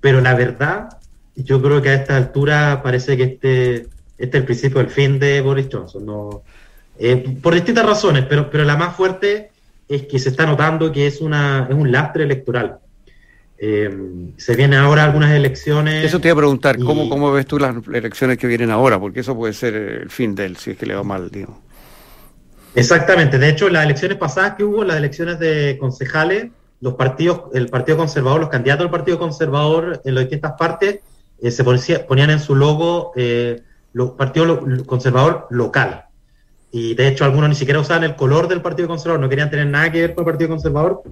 Pero 0.02 0.22
la 0.22 0.34
verdad, 0.34 0.90
yo 1.36 1.62
creo 1.62 1.82
que 1.82 1.90
a 1.90 1.94
esta 1.96 2.18
altura 2.18 2.82
parece 2.84 3.18
que 3.18 3.24
este, 3.24 3.76
este 3.76 3.90
es 4.18 4.34
el 4.34 4.44
principio 4.46 4.80
del 4.80 4.90
fin 4.90 5.20
de 5.20 5.42
Boris 5.42 5.68
Johnson. 5.72 6.06
No, 6.06 6.44
eh, 6.98 7.38
por 7.42 7.54
distintas 7.54 7.86
razones, 7.86 8.26
pero, 8.28 8.50
pero 8.50 8.66
la 8.66 8.76
más 8.76 8.96
fuerte 8.96 9.52
es 9.88 10.04
que 10.04 10.20
se 10.20 10.30
está 10.30 10.46
notando 10.46 10.92
que 10.92 11.08
es, 11.08 11.22
una, 11.22 11.68
es 11.70 11.76
un 11.76 11.92
lastre 11.92 12.24
electoral. 12.24 12.78
Eh, 13.58 13.90
se 14.38 14.56
vienen 14.56 14.80
ahora 14.80 15.04
algunas 15.04 15.32
elecciones. 15.32 16.06
Eso 16.06 16.20
te 16.20 16.30
iba 16.30 16.34
a 16.34 16.38
preguntar, 16.38 16.80
y... 16.80 16.84
¿cómo, 16.84 17.10
¿cómo 17.10 17.32
ves 17.32 17.46
tú 17.46 17.58
las 17.58 17.76
elecciones 17.88 18.38
que 18.38 18.48
vienen 18.48 18.72
ahora? 18.72 19.00
Porque 19.00 19.22
eso 19.22 19.36
puede 19.36 19.54
ser 19.54 19.76
el 19.76 20.10
fin 20.10 20.36
de 20.36 20.46
él, 20.46 20.58
si 20.58 20.72
es 20.72 20.78
que 20.78 20.86
le 20.86 20.96
va 20.96 21.04
mal, 21.04 21.30
digo. 21.30 21.60
Exactamente, 22.76 23.40
de 23.40 23.50
hecho, 23.50 23.68
las 23.68 23.84
elecciones 23.84 24.18
pasadas 24.18 24.56
que 24.56 24.64
hubo, 24.64 24.84
las 24.84 24.98
elecciones 24.98 25.40
de 25.40 25.78
concejales, 25.80 26.52
los 26.82 26.94
partidos, 26.96 27.44
el 27.54 27.68
Partido 27.68 27.98
Conservador, 27.98 28.40
los 28.40 28.50
candidatos 28.50 28.86
del 28.86 28.92
Partido 28.92 29.20
Conservador 29.20 30.02
en 30.04 30.16
las 30.16 30.24
distintas 30.24 30.54
partes 30.54 31.00
eh, 31.42 31.52
se 31.52 31.64
ponía, 31.64 32.08
ponían 32.08 32.30
en 32.30 32.40
su 32.40 32.56
logo 32.56 33.12
eh, 33.16 33.62
lo, 33.94 34.16
conservador 34.86 35.48
local. 35.50 36.06
Y 36.72 36.94
de 36.96 37.08
hecho 37.08 37.26
algunos 37.26 37.50
ni 37.50 37.56
siquiera 37.56 37.80
usaban 37.80 38.04
el 38.04 38.16
color 38.16 38.48
del 38.48 38.62
Partido 38.62 38.88
Conservador, 38.88 39.20
no 39.20 39.30
querían 39.30 39.50
tener 39.50 39.68
nada 39.68 39.92
que 39.92 40.02
ver 40.02 40.16
con 40.16 40.24
el 40.24 40.32
Partido 40.32 40.50
Conservador 40.50 41.04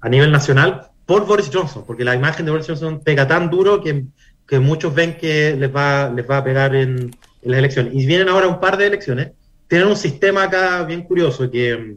a 0.00 0.08
nivel 0.08 0.32
nacional 0.32 0.88
por 1.06 1.26
Boris 1.26 1.50
Johnson, 1.52 1.84
porque 1.86 2.04
la 2.04 2.14
imagen 2.14 2.44
de 2.44 2.52
Boris 2.52 2.66
Johnson 2.66 3.00
pega 3.02 3.26
tan 3.26 3.50
duro 3.50 3.82
que, 3.82 4.06
que 4.46 4.58
muchos 4.58 4.94
ven 4.94 5.16
que 5.16 5.56
les 5.56 5.74
va, 5.74 6.10
les 6.10 6.28
va 6.28 6.38
a 6.38 6.44
pegar 6.44 6.74
en, 6.74 7.10
en 7.42 7.50
las 7.50 7.58
elecciones. 7.58 7.94
Y 7.94 8.06
vienen 8.06 8.28
ahora 8.28 8.48
un 8.48 8.60
par 8.60 8.76
de 8.76 8.86
elecciones. 8.86 9.32
Tienen 9.68 9.88
un 9.88 9.96
sistema 9.96 10.44
acá 10.44 10.82
bien 10.84 11.02
curioso 11.02 11.50
que 11.50 11.96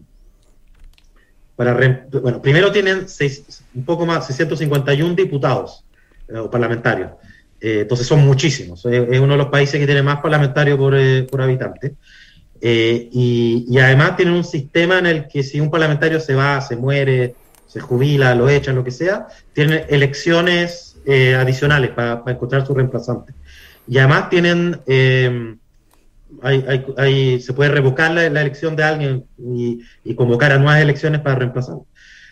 para 1.55 1.73
bueno, 2.11 2.41
primero 2.41 2.71
tienen 2.71 3.07
seis, 3.07 3.63
un 3.73 3.85
poco 3.85 4.05
más, 4.05 4.25
651 4.27 5.15
diputados 5.15 5.83
eh, 6.27 6.37
o 6.37 6.49
parlamentarios. 6.49 7.11
Eh, 7.59 7.81
entonces 7.81 8.07
son 8.07 8.25
muchísimos. 8.25 8.85
Es 8.85 9.19
uno 9.19 9.33
de 9.33 9.37
los 9.37 9.47
países 9.47 9.79
que 9.79 9.85
tiene 9.85 10.01
más 10.01 10.21
parlamentarios 10.21 10.77
por, 10.77 10.95
eh, 10.97 11.23
por 11.23 11.41
habitante. 11.41 11.93
Y, 12.63 13.77
además 13.79 14.15
tienen 14.17 14.35
un 14.35 14.43
sistema 14.43 14.99
en 14.99 15.05
el 15.07 15.27
que 15.27 15.43
si 15.43 15.59
un 15.59 15.71
parlamentario 15.71 16.19
se 16.19 16.35
va, 16.35 16.61
se 16.61 16.75
muere, 16.75 17.35
se 17.67 17.79
jubila, 17.79 18.35
lo 18.35 18.49
echan, 18.49 18.75
lo 18.75 18.83
que 18.83 18.91
sea, 18.91 19.27
tienen 19.53 19.85
elecciones 19.89 20.97
adicionales 21.37 21.91
para, 21.91 22.23
encontrar 22.27 22.65
su 22.65 22.73
reemplazante. 22.73 23.33
Y 23.87 23.97
además 23.97 24.29
tienen, 24.29 24.79
hay, 26.41 26.65
hay, 26.67 26.85
hay, 26.97 27.41
se 27.41 27.53
puede 27.53 27.71
revocar 27.71 28.11
la, 28.11 28.25
elección 28.25 28.75
de 28.75 28.83
alguien 28.83 29.25
y, 29.37 30.15
convocar 30.15 30.51
a 30.51 30.57
nuevas 30.57 30.81
elecciones 30.81 31.21
para 31.21 31.35
reemplazarlo. 31.35 31.85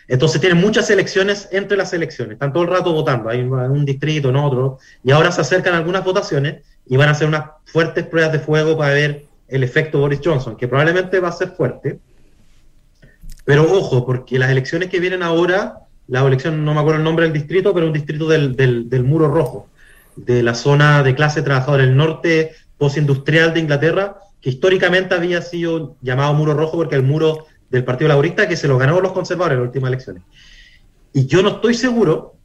Entonces 0.08 0.40
tienen 0.40 0.58
muchas 0.58 0.90
elecciones 0.90 1.48
entre 1.52 1.76
las 1.76 1.92
elecciones, 1.92 2.34
están 2.34 2.52
todo 2.52 2.64
el 2.64 2.70
rato 2.70 2.92
votando, 2.92 3.28
hay 3.28 3.40
un 3.42 3.84
distrito, 3.84 4.30
en 4.30 4.36
otro, 4.36 4.78
y 5.04 5.12
ahora 5.12 5.30
se 5.30 5.40
acercan 5.40 5.74
algunas 5.74 6.04
votaciones 6.04 6.64
y 6.86 6.96
van 6.96 7.08
a 7.08 7.12
hacer 7.12 7.28
unas 7.28 7.44
fuertes 7.64 8.06
pruebas 8.06 8.32
de 8.32 8.40
fuego 8.40 8.76
para 8.76 8.92
ver 8.92 9.26
el 9.46 9.62
efecto 9.62 10.00
Boris 10.00 10.20
Johnson, 10.22 10.56
que 10.56 10.66
probablemente 10.66 11.20
va 11.20 11.28
a 11.28 11.32
ser 11.32 11.50
fuerte. 11.50 12.00
Pero 13.44 13.72
ojo, 13.72 14.04
porque 14.04 14.38
las 14.38 14.50
elecciones 14.50 14.88
que 14.88 14.98
vienen 14.98 15.22
ahora, 15.22 15.78
la 16.08 16.26
elección, 16.26 16.64
no 16.64 16.74
me 16.74 16.80
acuerdo 16.80 16.98
el 16.98 17.04
nombre 17.04 17.26
del 17.26 17.32
distrito, 17.32 17.72
pero 17.72 17.86
un 17.86 17.92
distrito 17.92 18.28
del, 18.28 18.56
del, 18.56 18.90
del 18.90 19.04
muro 19.04 19.28
rojo, 19.28 19.68
de 20.16 20.42
la 20.42 20.54
zona 20.54 21.04
de 21.04 21.14
clase 21.14 21.42
trabajadora, 21.42 21.84
el 21.84 21.96
norte 21.96 22.52
postindustrial 22.80 23.52
de 23.52 23.60
Inglaterra, 23.60 24.16
que 24.40 24.48
históricamente 24.48 25.14
había 25.14 25.42
sido 25.42 25.96
llamado 26.00 26.32
muro 26.32 26.54
rojo 26.54 26.78
porque 26.78 26.96
el 26.96 27.02
muro 27.02 27.46
del 27.68 27.84
Partido 27.84 28.08
Laborista 28.08 28.48
que 28.48 28.56
se 28.56 28.66
lo 28.66 28.78
ganó 28.78 29.02
los 29.02 29.12
conservadores 29.12 29.56
en 29.56 29.60
las 29.60 29.68
últimas 29.68 29.88
elecciones. 29.88 30.22
Y 31.12 31.26
yo 31.26 31.42
no 31.42 31.50
estoy 31.50 31.74
seguro 31.74 32.36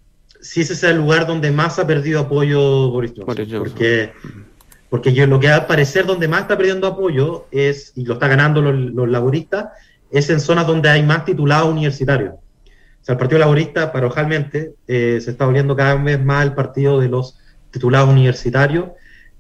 si 0.42 0.62
ese 0.62 0.74
es 0.74 0.84
el 0.84 0.98
lugar 0.98 1.26
donde 1.26 1.52
más 1.52 1.80
ha 1.80 1.88
perdido 1.88 2.20
apoyo 2.20 2.92
Boris 2.92 3.14
Johnson. 3.16 3.60
Porque, 3.60 4.12
porque 4.90 5.14
yo, 5.14 5.26
lo 5.26 5.40
que 5.40 5.48
va 5.48 5.56
a 5.56 5.68
parecer 5.68 6.06
donde 6.06 6.28
más 6.28 6.42
está 6.42 6.58
perdiendo 6.58 6.86
apoyo 6.86 7.48
es, 7.52 7.94
y 7.96 8.04
lo 8.04 8.16
está 8.16 8.28
ganando 8.28 8.62
los, 8.62 8.76
los 8.76 9.08
laboristas, 9.08 9.70
es 10.12 10.30
en 10.30 10.42
zonas 10.42 10.68
donde 10.68 10.90
hay 10.90 11.02
más 11.02 11.24
titulados 11.24 11.72
universitarios. 11.72 12.34
O 12.34 13.06
sea, 13.06 13.14
el 13.14 13.20
Partido 13.20 13.40
Laborista, 13.40 13.94
parojalmente, 13.94 14.74
eh, 14.86 15.20
se 15.22 15.32
está 15.32 15.46
volviendo 15.46 15.78
cada 15.78 15.96
vez 15.96 16.22
más 16.22 16.44
el 16.44 16.54
partido 16.54 17.00
de 17.00 17.08
los 17.08 17.38
titulados 17.72 18.10
universitarios 18.10 18.90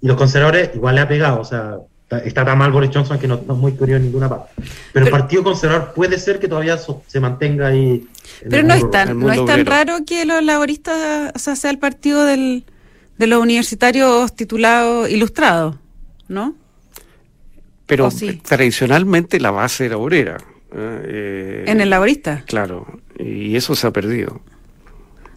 y 0.05 0.07
los 0.07 0.17
conservadores 0.17 0.69
igual 0.75 0.93
le 0.93 1.01
ha 1.01 1.07
pegado. 1.07 1.41
O 1.41 1.43
sea, 1.43 1.77
Está 2.23 2.45
tan 2.45 2.59
mal 2.59 2.71
Boris 2.71 2.91
Johnson 2.93 3.17
que 3.17 3.27
no, 3.27 3.41
no 3.47 3.53
es 3.55 3.59
muy 3.59 3.71
curioso 3.71 3.97
en 3.97 4.03
ninguna 4.03 4.29
parte. 4.29 4.51
Pero, 4.55 4.69
pero, 4.93 5.05
el 5.07 5.11
Partido 5.11 5.43
Conservador 5.43 5.93
puede 5.95 6.19
ser 6.19 6.39
que 6.39 6.47
todavía 6.47 6.77
so, 6.77 7.01
se 7.07 7.19
mantenga 7.19 7.69
ahí. 7.69 8.07
Pero 8.47 8.61
no 8.61 8.75
es, 8.75 8.89
tan, 8.91 9.19
no 9.19 9.33
es 9.33 9.43
tan 9.43 9.65
raro 9.65 9.97
que 10.05 10.23
los 10.23 10.43
laboristas, 10.43 11.31
o 11.33 11.39
sea, 11.39 11.55
sea 11.55 11.71
el 11.71 11.79
partido 11.79 12.23
del, 12.23 12.63
de 13.17 13.25
los 13.25 13.41
universitarios 13.41 14.35
titulados 14.35 15.09
ilustrados, 15.09 15.77
¿no? 16.27 16.53
Pero 17.87 18.11
sí? 18.11 18.39
tradicionalmente 18.45 19.39
la 19.39 19.49
base 19.49 19.87
era 19.87 19.97
obrera. 19.97 20.37
Eh, 20.71 21.63
¿En 21.65 21.81
el 21.81 21.89
laborista? 21.89 22.43
Claro, 22.45 22.99
y 23.17 23.55
eso 23.55 23.73
se 23.73 23.87
ha 23.87 23.91
perdido 23.91 24.41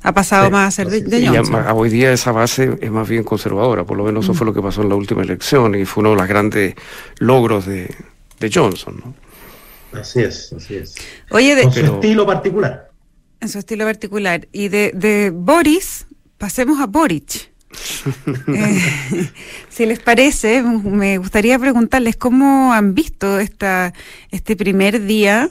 ha 0.02 0.12
pasado 0.12 0.46
sí, 0.46 0.52
más 0.52 0.68
a 0.68 0.70
ser 0.70 0.88
de, 0.88 1.02
de 1.02 1.26
Johnson. 1.26 1.64
Hoy 1.74 1.90
día 1.90 2.12
esa 2.12 2.32
base 2.32 2.78
es 2.80 2.90
más 2.90 3.08
bien 3.08 3.24
conservadora, 3.24 3.84
por 3.84 3.96
lo 3.96 4.04
menos 4.04 4.24
eso 4.24 4.32
mm. 4.32 4.36
fue 4.36 4.46
lo 4.46 4.54
que 4.54 4.62
pasó 4.62 4.82
en 4.82 4.88
la 4.88 4.94
última 4.94 5.22
elección 5.22 5.74
y 5.74 5.84
fue 5.84 6.02
uno 6.02 6.10
de 6.10 6.16
los 6.16 6.28
grandes 6.28 6.74
logros 7.18 7.66
de, 7.66 7.94
de 8.38 8.50
Johnson. 8.52 9.02
¿no? 9.04 9.98
Así 9.98 10.20
es, 10.20 10.52
así 10.52 10.76
es. 10.76 10.94
Oye, 11.30 11.54
de, 11.54 11.62
Con 11.64 11.72
su 11.72 11.80
pero, 11.80 11.94
estilo 11.94 12.26
particular. 12.26 12.90
En 13.40 13.48
su 13.48 13.58
estilo 13.58 13.84
particular. 13.84 14.48
Y 14.52 14.68
de, 14.68 14.92
de 14.94 15.30
Boris, 15.30 16.06
pasemos 16.36 16.80
a 16.80 16.86
Boric. 16.86 17.50
eh, 18.48 19.30
si 19.68 19.86
les 19.86 19.98
parece, 20.00 20.62
me 20.62 21.18
gustaría 21.18 21.58
preguntarles 21.58 22.16
cómo 22.16 22.72
han 22.72 22.94
visto 22.94 23.38
esta, 23.38 23.92
este 24.30 24.56
primer 24.56 25.04
día, 25.04 25.50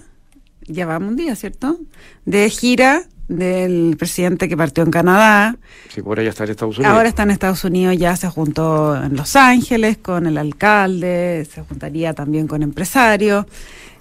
ya 0.66 0.86
vamos 0.86 1.10
un 1.10 1.16
día, 1.16 1.36
¿cierto? 1.36 1.80
De 2.26 2.50
gira 2.50 3.04
del 3.28 3.96
presidente 3.98 4.48
que 4.48 4.56
partió 4.56 4.84
en 4.84 4.92
Canadá. 4.92 5.58
Sí, 5.90 6.02
ahora 6.06 6.24
ya 6.24 6.30
está 6.30 6.46
en 6.46 6.52
Estados 6.52 6.78
Unidos. 6.78 6.96
Ahora 6.96 7.10
está 7.10 7.24
en 7.24 7.32
Estados 7.32 7.64
Unidos, 7.64 7.98
ya 7.98 8.16
se 8.16 8.28
juntó 8.30 9.02
en 9.02 9.16
Los 9.16 9.36
Ángeles 9.36 9.98
con 9.98 10.28
el 10.28 10.38
alcalde, 10.38 11.48
se 11.52 11.62
juntaría 11.64 12.14
también 12.14 12.48
con 12.48 12.64
empresarios. 12.64 13.46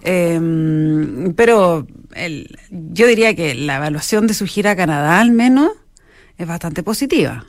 Eh, 0.02 1.32
pero 1.34 1.86
el, 2.14 2.56
yo 2.70 3.06
diría 3.06 3.34
que 3.34 3.54
la 3.54 3.76
evaluación 3.76 4.26
de 4.26 4.34
su 4.34 4.46
gira 4.46 4.72
a 4.72 4.76
Canadá, 4.76 5.20
al 5.20 5.32
menos, 5.32 5.72
es 6.38 6.46
bastante 6.46 6.82
positiva. 6.82 7.46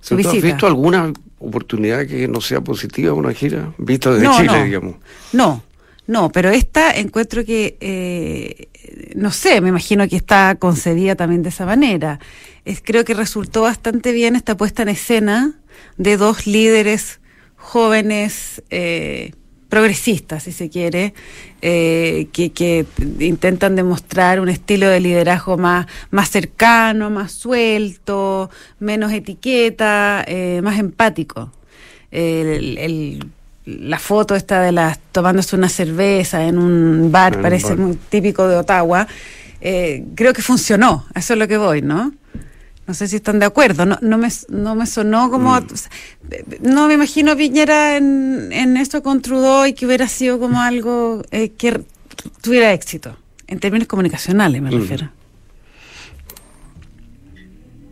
Su 0.00 0.16
¿Tú 0.16 0.28
has 0.28 0.42
visto 0.42 0.66
alguna 0.66 1.12
oportunidad 1.38 2.06
que 2.06 2.26
no 2.26 2.40
sea 2.40 2.60
positiva 2.60 3.12
una 3.12 3.32
gira? 3.32 3.72
Vista 3.78 4.10
desde 4.10 4.24
no, 4.24 4.36
Chile, 4.36 4.58
no, 4.58 4.64
digamos. 4.64 4.94
No, 5.32 5.62
no, 6.08 6.32
pero 6.32 6.48
esta 6.48 6.90
encuentro 6.90 7.44
que, 7.44 7.76
eh, 7.82 8.68
no 9.14 9.30
sé, 9.30 9.60
me 9.60 9.68
imagino 9.68 10.08
que 10.08 10.16
está 10.16 10.54
concebida 10.54 11.16
también 11.16 11.42
de 11.42 11.50
esa 11.50 11.66
manera. 11.66 12.18
Creo 12.82 13.04
que 13.04 13.12
resultó 13.12 13.60
bastante 13.62 14.12
bien 14.12 14.34
esta 14.34 14.56
puesta 14.56 14.82
en 14.82 14.88
escena 14.88 15.60
de 15.98 16.16
dos 16.16 16.46
líderes 16.46 17.20
jóvenes, 17.56 18.62
eh, 18.70 19.32
progresistas, 19.68 20.44
si 20.44 20.52
se 20.52 20.70
quiere, 20.70 21.12
eh, 21.60 22.28
que, 22.32 22.86
intentan 23.18 23.76
demostrar 23.76 24.40
un 24.40 24.48
estilo 24.48 24.88
de 24.88 25.00
liderazgo 25.00 25.58
más, 25.58 25.88
más 26.10 26.30
cercano, 26.30 27.10
más 27.10 27.32
suelto, 27.32 28.48
menos 28.78 29.12
etiqueta, 29.12 30.24
más 30.62 30.78
empático. 30.78 31.52
El 32.10 33.26
la 33.68 33.98
foto 33.98 34.34
esta 34.34 34.62
de 34.62 34.72
las 34.72 34.98
tomándose 35.12 35.54
una 35.54 35.68
cerveza 35.68 36.44
en 36.44 36.58
un 36.58 37.12
bar, 37.12 37.34
en 37.34 37.42
parece 37.42 37.72
un 37.72 37.76
bar. 37.76 37.86
muy 37.86 37.96
típico 37.96 38.48
de 38.48 38.56
Ottawa, 38.56 39.06
eh, 39.60 40.04
creo 40.14 40.32
que 40.32 40.42
funcionó, 40.42 41.06
eso 41.14 41.34
es 41.34 41.38
lo 41.38 41.46
que 41.46 41.58
voy, 41.58 41.82
¿no? 41.82 42.14
No 42.86 42.94
sé 42.94 43.06
si 43.06 43.16
están 43.16 43.38
de 43.38 43.44
acuerdo, 43.44 43.84
no, 43.84 43.98
no, 44.00 44.16
me, 44.16 44.28
no 44.48 44.74
me 44.74 44.86
sonó 44.86 45.30
como... 45.30 45.54
Mm. 45.54 45.66
No 46.62 46.88
me 46.88 46.94
imagino 46.94 47.36
Piñera 47.36 47.98
en, 47.98 48.50
en 48.50 48.78
esto 48.78 49.02
con 49.02 49.20
Trudeau 49.20 49.66
y 49.66 49.74
que 49.74 49.84
hubiera 49.84 50.08
sido 50.08 50.38
como 50.38 50.60
algo 50.60 51.22
eh, 51.30 51.50
que 51.50 51.82
tuviera 52.40 52.72
éxito, 52.72 53.16
en 53.46 53.60
términos 53.60 53.86
comunicacionales 53.86 54.62
me 54.62 54.70
mm. 54.70 54.80
refiero. 54.80 55.10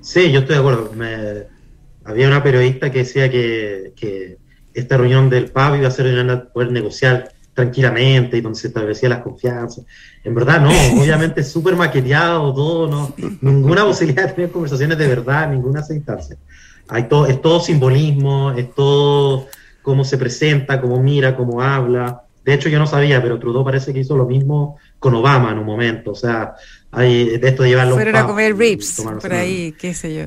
Sí, 0.01 0.33
yo 0.33 0.41
estoy 0.41 0.55
de 0.55 0.61
acuerdo. 0.61 0.93
Me, 0.95 1.45
había 2.05 2.29
una 2.29 2.43
periodista 2.43 2.91
que 2.91 2.99
decía 3.01 3.31
que, 3.31 3.93
que 3.97 4.39
esta 4.77 4.97
reunión 4.97 5.31
del 5.31 5.51
PAB 5.51 5.77
iba 5.77 5.89
a 5.89 5.91
ser 5.91 6.07
reunión 6.07 6.27
para 6.27 6.53
poder 6.53 6.73
negociar 6.73 7.33
tranquilamente 7.55 8.37
y 8.37 8.43
donde 8.43 8.59
se 8.59 8.69
establecía 8.69 9.09
las 9.09 9.21
confianzas. 9.21 9.85
En 10.23 10.35
verdad, 10.35 10.61
no, 10.61 10.71
obviamente 11.01 11.43
súper 11.43 11.75
maqueteado 11.75 12.55
todo, 12.55 12.87
no, 12.89 13.15
ninguna 13.41 13.85
posibilidad 13.85 14.27
de 14.29 14.33
tener 14.35 14.51
conversaciones 14.51 14.99
de 14.99 15.09
verdad, 15.09 15.51
ninguna 15.51 15.83
instancia. 15.89 16.37
Hay 16.89 17.05
todo, 17.09 17.27
es 17.27 17.41
todo 17.41 17.59
simbolismo, 17.61 18.53
es 18.53 18.73
todo 18.75 19.49
cómo 19.83 20.05
se 20.05 20.19
presenta, 20.19 20.81
cómo 20.81 21.03
mira, 21.03 21.35
cómo 21.35 21.63
habla. 21.63 22.23
De 22.45 22.55
hecho, 22.55 22.69
yo 22.69 22.79
no 22.79 22.87
sabía, 22.87 23.21
pero 23.23 23.41
Trudeau 23.41 23.65
parece 23.65 23.93
que 23.93 24.01
hizo 24.01 24.17
lo 24.17 24.27
mismo 24.27 24.79
con 24.99 25.15
Obama 25.15 25.51
en 25.51 25.59
un 25.59 25.67
momento. 25.67 26.13
O 26.13 26.15
sea, 26.15 26.55
hay 26.93 27.39
de 27.39 27.49
esto 27.49 27.63
de 27.63 27.71
llevarlo. 27.71 27.95
Fueron 27.95 28.17
a 28.17 28.27
comer 28.27 28.57
ribs 28.57 29.03
por 29.21 29.33
ahí, 29.33 29.75
qué 29.79 29.95
sé 29.95 30.15
yo. 30.15 30.27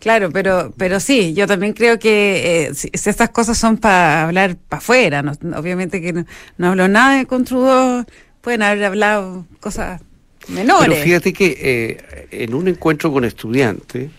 Claro, 0.00 0.30
pero, 0.32 0.72
pero 0.78 0.98
sí, 0.98 1.34
yo 1.34 1.46
también 1.46 1.74
creo 1.74 1.98
que 1.98 2.68
eh, 2.68 2.74
si, 2.74 2.90
estas 2.92 3.30
cosas 3.30 3.58
son 3.58 3.76
para 3.76 4.24
hablar 4.24 4.56
para 4.56 4.78
afuera, 4.78 5.22
no, 5.22 5.32
obviamente 5.56 6.00
que 6.00 6.14
no, 6.14 6.24
no 6.56 6.68
hablo 6.68 6.88
nada 6.88 7.18
de 7.18 7.26
con 7.26 7.44
Trudeau, 7.44 8.06
pueden 8.40 8.62
haber 8.62 8.84
hablado 8.84 9.46
cosas 9.60 10.00
menores. 10.48 10.88
Pero 10.88 11.02
fíjate 11.02 11.32
que 11.34 11.56
eh, 11.60 12.28
en 12.30 12.54
un 12.54 12.68
encuentro 12.68 13.12
con 13.12 13.24
estudiantes, 13.24 14.10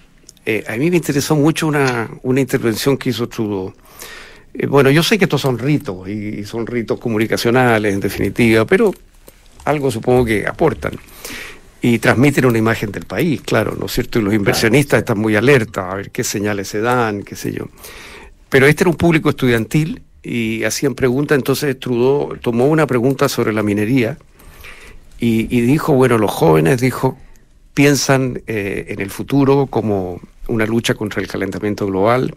eh, 0.46 0.64
a 0.68 0.76
mí 0.76 0.90
me 0.92 0.98
interesó 0.98 1.36
mucho 1.36 1.68
una, 1.68 2.10
una 2.22 2.42
intervención 2.42 2.96
que 2.96 3.10
hizo 3.10 3.28
Trudeau. 3.28 3.74
Eh, 4.54 4.68
bueno, 4.68 4.92
yo 4.92 5.02
sé 5.02 5.18
que 5.18 5.26
estos 5.26 5.42
son 5.42 5.58
ritos 5.58 6.08
y 6.08 6.44
son 6.46 6.68
ritos 6.68 7.00
comunicacionales, 7.00 7.94
en 7.94 8.00
definitiva, 8.00 8.66
pero 8.66 8.94
algo 9.66 9.92
supongo 9.92 10.26
que 10.26 10.46
aportan 10.46 10.94
y 11.82 12.00
transmiten 12.00 12.46
una 12.46 12.58
imagen 12.58 12.92
del 12.92 13.06
país, 13.06 13.42
claro, 13.42 13.76
¿no 13.80 13.88
es 13.88 13.94
cierto? 13.94 14.20
Y 14.20 14.22
los 14.22 14.34
inversionistas 14.34 15.00
están 15.00 15.18
muy 15.18 15.36
alertas 15.36 15.86
a 15.92 15.96
ver 15.96 16.12
qué 16.12 16.24
señales 16.24 16.68
se 16.68 16.80
dan, 16.80 17.24
qué 17.24 17.36
sé 17.36 17.52
yo. 17.52 17.66
Pero 18.50 18.68
este 18.68 18.84
era 18.84 18.92
un 18.92 18.98
público 18.98 19.30
estudiantil 19.30 20.04
y 20.22 20.64
hacían 20.64 20.94
preguntas, 20.94 21.38
entonces 21.38 21.80
Trudeau 21.80 22.38
tomó 22.38 22.68
una 22.68 22.86
pregunta 22.86 23.28
sobre 23.28 23.52
la 23.54 23.64
minería 23.64 24.18
y, 25.20 25.56
y 25.56 25.62
dijo, 25.62 25.94
bueno, 25.94 26.18
los 26.18 26.30
jóvenes, 26.30 26.80
dijo, 26.80 27.18
piensan 27.74 28.42
eh, 28.48 28.86
en 28.90 29.00
el 29.00 29.10
futuro 29.10 29.66
como 29.68 30.20
una 30.48 30.66
lucha 30.66 30.94
contra 30.94 31.22
el 31.22 31.28
calentamiento 31.28 31.88
global, 31.88 32.36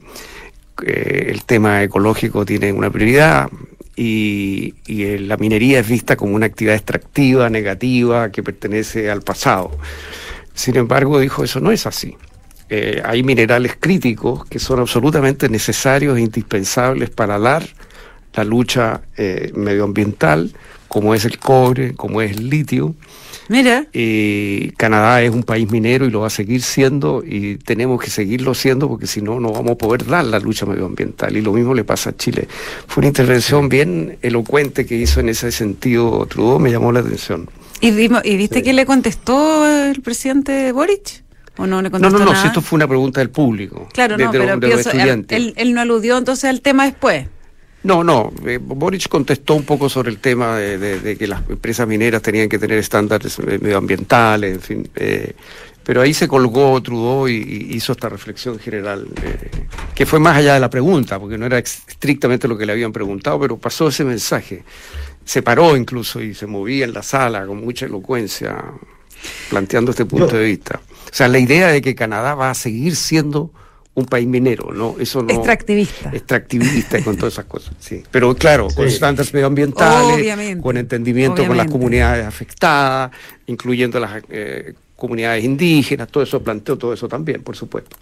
eh, 0.84 1.26
el 1.28 1.44
tema 1.44 1.82
ecológico 1.82 2.44
tiene 2.44 2.72
una 2.72 2.90
prioridad, 2.90 3.48
y, 3.96 4.74
y, 4.86 5.18
la 5.18 5.36
minería 5.36 5.80
es 5.80 5.88
vista 5.88 6.16
como 6.16 6.34
una 6.34 6.46
actividad 6.46 6.74
extractiva, 6.76 7.48
negativa, 7.50 8.30
que 8.30 8.42
pertenece 8.42 9.10
al 9.10 9.22
pasado. 9.22 9.70
Sin 10.54 10.76
embargo, 10.76 11.18
dijo, 11.18 11.44
eso 11.44 11.60
no 11.60 11.70
es 11.72 11.86
así. 11.86 12.16
eh, 12.70 13.02
hay 13.04 13.22
minerales 13.22 13.76
críticos 13.78 14.44
que 14.46 14.58
son 14.58 14.80
absolutamente 14.80 15.48
necesarios 15.48 16.16
e 16.16 16.22
indispensables 16.22 17.10
para 17.10 17.38
dar 17.38 17.64
la 18.34 18.44
lucha 18.44 19.02
eh, 19.16 19.52
medioambiental, 19.54 20.52
como 20.88 21.14
es 21.14 21.24
el 21.24 21.38
cobre, 21.38 21.94
como 21.94 22.20
es 22.22 22.32
el 22.32 22.48
litio. 22.50 22.94
Mira. 23.48 23.86
Eh, 23.92 24.72
Canadá 24.76 25.22
es 25.22 25.30
un 25.30 25.42
país 25.42 25.70
minero 25.70 26.06
y 26.06 26.10
lo 26.10 26.20
va 26.20 26.28
a 26.28 26.30
seguir 26.30 26.62
siendo 26.62 27.22
y 27.24 27.56
tenemos 27.56 28.00
que 28.02 28.10
seguirlo 28.10 28.54
siendo 28.54 28.88
porque 28.88 29.06
si 29.06 29.20
no, 29.20 29.40
no 29.40 29.52
vamos 29.52 29.72
a 29.72 29.74
poder 29.76 30.06
dar 30.06 30.24
la 30.24 30.38
lucha 30.38 30.66
medioambiental. 30.66 31.36
Y 31.36 31.42
lo 31.42 31.52
mismo 31.52 31.74
le 31.74 31.84
pasa 31.84 32.10
a 32.10 32.16
Chile. 32.16 32.48
Fue 32.86 33.02
una 33.02 33.08
intervención 33.08 33.68
bien 33.68 34.18
elocuente 34.22 34.86
que 34.86 34.96
hizo 34.96 35.20
en 35.20 35.28
ese 35.28 35.52
sentido 35.52 36.26
Trudeau, 36.26 36.58
me 36.58 36.70
llamó 36.70 36.92
la 36.92 37.00
atención. 37.00 37.48
¿Y, 37.80 37.88
y 37.88 38.36
viste 38.36 38.62
que 38.62 38.72
le 38.72 38.86
contestó 38.86 39.66
el 39.68 40.00
presidente 40.00 40.72
Boric? 40.72 41.22
¿O 41.56 41.66
no 41.66 41.82
le 41.82 41.90
contestó 41.90 42.18
No, 42.18 42.24
no, 42.24 42.32
no, 42.32 42.40
si 42.40 42.46
esto 42.46 42.62
fue 42.62 42.76
una 42.78 42.88
pregunta 42.88 43.20
del 43.20 43.30
público. 43.30 43.88
Claro, 43.92 44.16
de, 44.16 44.24
no, 44.24 44.32
de, 44.32 44.38
pero 44.38 44.56
de 44.58 44.66
pienso, 44.66 44.90
él, 44.90 45.54
él 45.56 45.74
no 45.74 45.80
aludió 45.80 46.18
entonces 46.18 46.50
al 46.50 46.60
tema 46.62 46.84
después. 46.84 47.26
No, 47.84 48.02
no, 48.02 48.32
eh, 48.46 48.58
Boric 48.60 49.08
contestó 49.08 49.54
un 49.54 49.64
poco 49.64 49.88
sobre 49.90 50.10
el 50.10 50.18
tema 50.18 50.56
de, 50.56 50.78
de, 50.78 51.00
de, 51.00 51.16
que 51.16 51.26
las 51.26 51.42
empresas 51.48 51.86
mineras 51.86 52.22
tenían 52.22 52.48
que 52.48 52.58
tener 52.58 52.78
estándares 52.78 53.38
medioambientales, 53.38 54.54
en 54.54 54.60
fin. 54.60 54.88
Eh, 54.96 55.34
pero 55.82 56.00
ahí 56.00 56.14
se 56.14 56.26
colgó 56.26 56.82
Trudeau 56.82 57.28
y, 57.28 57.34
y 57.34 57.74
hizo 57.76 57.92
esta 57.92 58.08
reflexión 58.08 58.58
general, 58.58 59.06
eh, 59.22 59.50
que 59.94 60.06
fue 60.06 60.18
más 60.18 60.38
allá 60.38 60.54
de 60.54 60.60
la 60.60 60.70
pregunta, 60.70 61.20
porque 61.20 61.36
no 61.36 61.44
era 61.44 61.58
estrictamente 61.58 62.48
lo 62.48 62.56
que 62.56 62.64
le 62.64 62.72
habían 62.72 62.90
preguntado, 62.90 63.38
pero 63.38 63.58
pasó 63.58 63.88
ese 63.88 64.02
mensaje. 64.02 64.64
Se 65.22 65.42
paró 65.42 65.76
incluso 65.76 66.22
y 66.22 66.34
se 66.34 66.46
movía 66.46 66.86
en 66.86 66.94
la 66.94 67.02
sala 67.02 67.46
con 67.46 67.62
mucha 67.62 67.84
elocuencia, 67.84 68.64
planteando 69.50 69.90
este 69.90 70.06
punto 70.06 70.30
Yo- 70.30 70.38
de 70.38 70.44
vista. 70.46 70.80
O 71.04 71.14
sea, 71.16 71.28
la 71.28 71.38
idea 71.38 71.68
de 71.68 71.82
que 71.82 71.94
Canadá 71.94 72.34
va 72.34 72.48
a 72.48 72.54
seguir 72.54 72.96
siendo 72.96 73.50
un 73.96 74.06
país 74.06 74.26
minero, 74.26 74.72
¿no? 74.72 74.96
Eso 74.98 75.22
no 75.22 75.30
Extractivista. 75.32 76.10
extractivista 76.12 76.98
y 76.98 77.02
con 77.02 77.16
todas 77.16 77.34
esas 77.34 77.44
cosas, 77.44 77.74
sí. 77.78 78.02
Pero 78.10 78.34
claro, 78.34 78.66
con 78.74 78.88
Sí. 78.88 78.94
estándares 78.94 79.32
medioambientales, 79.32 80.16
Obviamente, 80.18 80.62
con 80.62 80.76
entendimiento 80.76 81.46
con 81.46 81.56
las 81.56 81.70
comunidades 81.70 82.26
afectadas, 82.26 83.12
incluyendo 83.46 84.00
las 84.00 84.22
eh, 84.30 84.74
comunidades 84.96 85.44
indígenas, 85.44 86.08
todo 86.08 86.24
eso 86.24 86.42
planteó 86.42 86.76
todo 86.76 86.92
eso 86.92 87.06
también, 87.06 87.42
por 87.42 87.54
supuesto. 87.56 87.96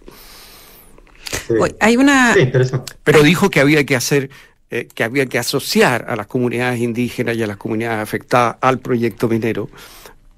Sí. 1.46 1.54
Hay 1.80 1.96
una... 1.96 2.34
Sí, 2.34 2.40
interesante. 2.40 2.94
Pero 3.04 3.22
dijo 3.22 3.50
que 3.50 3.60
había 3.60 3.84
que 3.84 3.96
hacer, 3.96 4.30
eh, 4.70 4.88
que 4.94 5.04
había 5.04 5.26
que 5.26 5.38
asociar 5.38 6.06
a 6.08 6.16
las 6.16 6.26
comunidades 6.26 6.80
indígenas 6.80 7.36
y 7.36 7.42
a 7.42 7.46
las 7.46 7.56
comunidades 7.56 8.02
afectadas 8.02 8.56
al 8.60 8.78
proyecto 8.78 9.28
minero. 9.28 9.68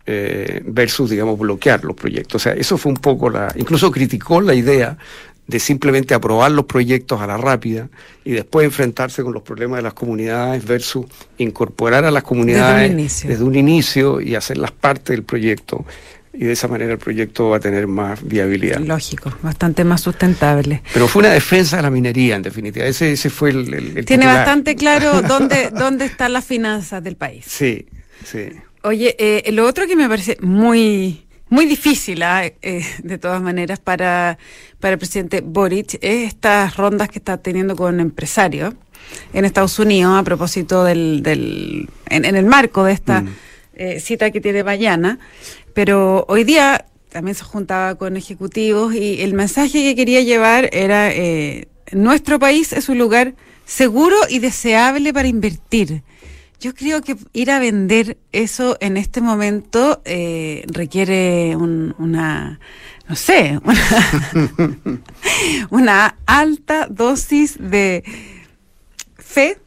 eh, 0.06 0.60
versus, 0.66 1.08
digamos, 1.08 1.38
bloquear 1.38 1.82
los 1.82 1.96
proyectos. 1.96 2.34
O 2.34 2.38
sea, 2.44 2.52
eso 2.52 2.76
fue 2.76 2.92
un 2.92 2.98
poco 2.98 3.30
la... 3.30 3.50
Incluso 3.56 3.90
criticó 3.90 4.38
la 4.42 4.52
idea 4.52 4.98
de 5.46 5.58
simplemente 5.60 6.14
aprobar 6.14 6.50
los 6.50 6.64
proyectos 6.64 7.20
a 7.20 7.26
la 7.26 7.36
rápida 7.36 7.88
y 8.24 8.32
después 8.32 8.64
enfrentarse 8.64 9.22
con 9.22 9.34
los 9.34 9.42
problemas 9.42 9.78
de 9.78 9.82
las 9.82 9.92
comunidades 9.94 10.64
versus 10.64 11.06
incorporar 11.38 12.04
a 12.04 12.10
las 12.10 12.22
comunidades 12.22 12.90
inicio. 12.90 13.28
desde 13.28 13.44
un 13.44 13.54
inicio 13.54 14.20
y 14.20 14.34
hacerlas 14.34 14.70
parte 14.70 15.12
del 15.12 15.22
proyecto. 15.22 15.84
Y 16.32 16.38
de 16.46 16.52
esa 16.52 16.66
manera 16.66 16.90
el 16.92 16.98
proyecto 16.98 17.50
va 17.50 17.58
a 17.58 17.60
tener 17.60 17.86
más 17.86 18.26
viabilidad. 18.26 18.80
Lógico, 18.80 19.32
bastante 19.42 19.84
más 19.84 20.00
sustentable. 20.00 20.82
Pero 20.92 21.06
fue 21.06 21.20
una 21.20 21.30
defensa 21.30 21.76
de 21.76 21.82
la 21.82 21.90
minería, 21.90 22.34
en 22.34 22.42
definitiva. 22.42 22.86
Ese, 22.86 23.12
ese 23.12 23.30
fue 23.30 23.50
el, 23.50 23.72
el- 23.72 23.98
el 23.98 24.04
Tiene 24.04 24.22
titular. 24.24 24.36
bastante 24.38 24.74
claro 24.74 25.22
dónde, 25.28 25.70
dónde 25.70 26.06
están 26.06 26.32
las 26.32 26.44
finanzas 26.44 27.04
del 27.04 27.14
país. 27.16 27.44
Sí, 27.46 27.86
sí. 28.24 28.48
Oye, 28.82 29.14
eh, 29.18 29.52
lo 29.52 29.64
otro 29.64 29.86
que 29.86 29.94
me 29.94 30.08
parece 30.08 30.36
muy, 30.40 31.23
muy 31.54 31.66
difícil, 31.66 32.22
ah, 32.22 32.44
eh, 32.44 32.84
de 33.02 33.18
todas 33.18 33.40
maneras, 33.40 33.78
para, 33.78 34.38
para 34.80 34.92
el 34.94 34.98
presidente 34.98 35.40
Boric, 35.40 35.94
es 36.02 36.26
estas 36.28 36.76
rondas 36.76 37.08
que 37.08 37.18
está 37.18 37.38
teniendo 37.38 37.76
con 37.76 38.00
empresarios 38.00 38.74
en 39.32 39.44
Estados 39.44 39.78
Unidos 39.78 40.18
a 40.18 40.22
propósito 40.24 40.82
del, 40.84 41.22
del 41.22 41.88
en, 42.10 42.24
en 42.24 42.34
el 42.36 42.46
marco 42.46 42.84
de 42.84 42.92
esta 42.92 43.20
Mm. 43.22 43.28
eh, 43.76 44.00
cita 44.00 44.30
que 44.32 44.40
tiene 44.40 44.62
mañana. 44.64 45.18
Pero 45.74 46.24
hoy 46.28 46.42
día 46.44 46.86
también 47.10 47.34
se 47.36 47.44
juntaba 47.44 47.94
con 47.96 48.16
ejecutivos 48.16 48.94
y 48.94 49.20
el 49.22 49.34
mensaje 49.34 49.82
que 49.82 49.94
quería 49.94 50.22
llevar 50.22 50.68
era, 50.72 51.12
eh, 51.12 51.68
nuestro 51.92 52.38
país 52.38 52.72
es 52.72 52.88
un 52.88 52.98
lugar 52.98 53.34
seguro 53.64 54.16
y 54.28 54.38
deseable 54.40 55.12
para 55.12 55.28
invertir. 55.28 56.02
Yo 56.64 56.74
creo 56.74 57.02
que 57.02 57.14
ir 57.34 57.50
a 57.50 57.58
vender 57.58 58.16
eso 58.32 58.78
en 58.80 58.96
este 58.96 59.20
momento 59.20 60.00
eh, 60.06 60.64
requiere 60.68 61.54
un- 61.56 61.94
una, 61.98 62.58
no 63.06 63.16
sé, 63.16 63.60
una, 63.62 65.00
una 65.70 66.16
alta 66.24 66.86
dosis 66.88 67.58
de 67.60 68.02
fe, 69.18 69.58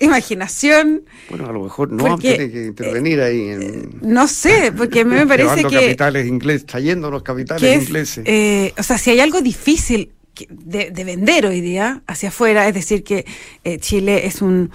imaginación, 0.00 1.02
Bueno, 1.28 1.48
a 1.50 1.52
lo 1.52 1.64
mejor 1.64 1.92
no 1.92 2.02
Porque, 2.04 2.34
tiene 2.34 2.50
que 2.50 2.64
intervenir 2.64 3.20
ahí 3.20 3.48
en... 3.50 3.98
no 4.00 4.26
sé, 4.26 4.72
porque 4.74 5.00
a 5.00 5.04
mí 5.04 5.14
me 5.14 5.26
parece 5.34 5.64
que... 5.64 5.76
capitales 5.76 6.26
ingleses, 6.26 6.64
trayendo 6.64 7.10
los 7.10 7.22
capitales 7.22 7.62
es, 7.62 7.82
ingleses. 7.88 8.24
eh, 8.26 8.72
o 8.78 8.82
sea, 8.82 8.96
si 8.96 9.10
hay 9.10 9.20
algo 9.20 9.42
difícil 9.42 10.12
de, 10.48 10.90
de 10.90 11.04
vender 11.04 11.44
hoy 11.44 11.60
día 11.60 12.02
hacia 12.06 12.30
afuera, 12.30 12.66
es 12.66 12.72
decir, 12.72 13.04
que 13.04 13.26
eh, 13.64 13.76
Chile 13.78 14.26
es 14.26 14.40
un, 14.40 14.70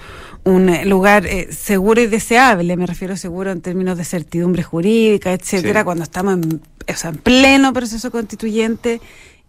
un 0.48 0.70
eh, 0.70 0.86
lugar 0.86 1.26
eh, 1.26 1.52
seguro 1.52 2.02
y 2.02 2.08
deseable, 2.08 2.78
me 2.78 2.86
refiero 2.86 3.18
seguro 3.18 3.52
en 3.52 3.62
términos 3.62 3.98
de 3.98 4.06
certidumbre 4.06 4.64
jurídica, 4.64 5.34
etcétera, 5.34 5.82
Sí. 5.82 5.86
cuando 5.86 6.04
estamos 6.04 6.36
en, 6.36 6.62
o 6.90 6.96
sea, 6.96 7.10
en 7.10 7.18
pleno 7.18 7.74
proceso 7.74 8.10
constituyente 8.12 9.02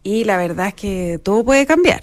y 0.02 0.24
la 0.24 0.37
verdad 0.37 0.68
es 0.68 0.74
que 0.74 1.20
todo 1.22 1.44
puede 1.44 1.66
cambiar. 1.66 2.00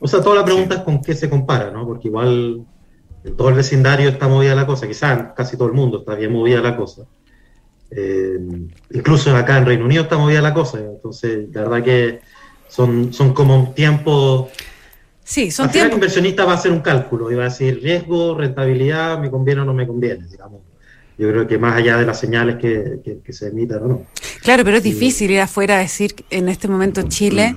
O 0.00 0.08
sea, 0.08 0.20
toda 0.20 0.36
la 0.36 0.44
pregunta 0.44 0.74
es 0.76 0.80
con 0.82 1.00
qué 1.00 1.14
se 1.14 1.30
compara, 1.30 1.70
¿no? 1.70 1.86
Porque 1.86 2.08
igual 2.08 2.64
en 3.22 3.36
todo 3.36 3.50
el 3.50 3.54
vecindario 3.54 4.08
está 4.08 4.26
movida 4.26 4.56
la 4.56 4.66
cosa, 4.66 4.88
quizás 4.88 5.32
casi 5.36 5.56
todo 5.56 5.68
el 5.68 5.74
mundo 5.74 6.00
está 6.00 6.16
bien 6.16 6.32
movida 6.32 6.60
la 6.60 6.76
cosa. 6.76 7.02
Eh, 7.92 8.38
incluso 8.90 9.36
acá 9.36 9.58
en 9.58 9.66
Reino 9.66 9.84
Unido 9.84 10.02
está 10.02 10.16
movida 10.18 10.40
la 10.40 10.52
cosa, 10.52 10.80
entonces 10.80 11.48
la 11.52 11.62
verdad 11.62 11.84
que 11.84 12.20
son, 12.68 13.12
son 13.12 13.32
como 13.32 13.72
tiempos... 13.72 14.48
Sí, 15.24 15.50
son 15.50 15.66
Al 15.66 15.72
final 15.72 15.88
el 15.88 15.94
inversionista 15.94 16.44
va 16.44 16.52
a 16.52 16.54
hacer 16.56 16.72
un 16.72 16.80
cálculo 16.80 17.30
y 17.30 17.34
va 17.34 17.42
a 17.42 17.48
decir 17.48 17.80
riesgo, 17.82 18.36
rentabilidad, 18.36 19.18
me 19.18 19.30
conviene 19.30 19.60
o 19.60 19.64
no 19.64 19.72
me 19.74 19.86
conviene, 19.86 20.26
digamos. 20.26 20.60
Yo 21.18 21.28
creo 21.30 21.46
que 21.46 21.58
más 21.58 21.76
allá 21.76 21.96
de 21.98 22.06
las 22.06 22.18
señales 22.18 22.56
que, 22.56 22.98
que- 23.04 23.18
que 23.24 23.32
se 23.32 23.48
emitan 23.48 23.82
o 23.84 23.86
no. 23.86 24.02
Claro, 24.42 24.64
pero 24.64 24.78
es 24.78 24.82
difícil 24.82 25.30
ir 25.30 25.40
afuera 25.40 25.76
a 25.76 25.78
decir 25.78 26.14
en 26.30 26.48
este 26.48 26.66
momento 26.68 27.02
Chile, 27.02 27.54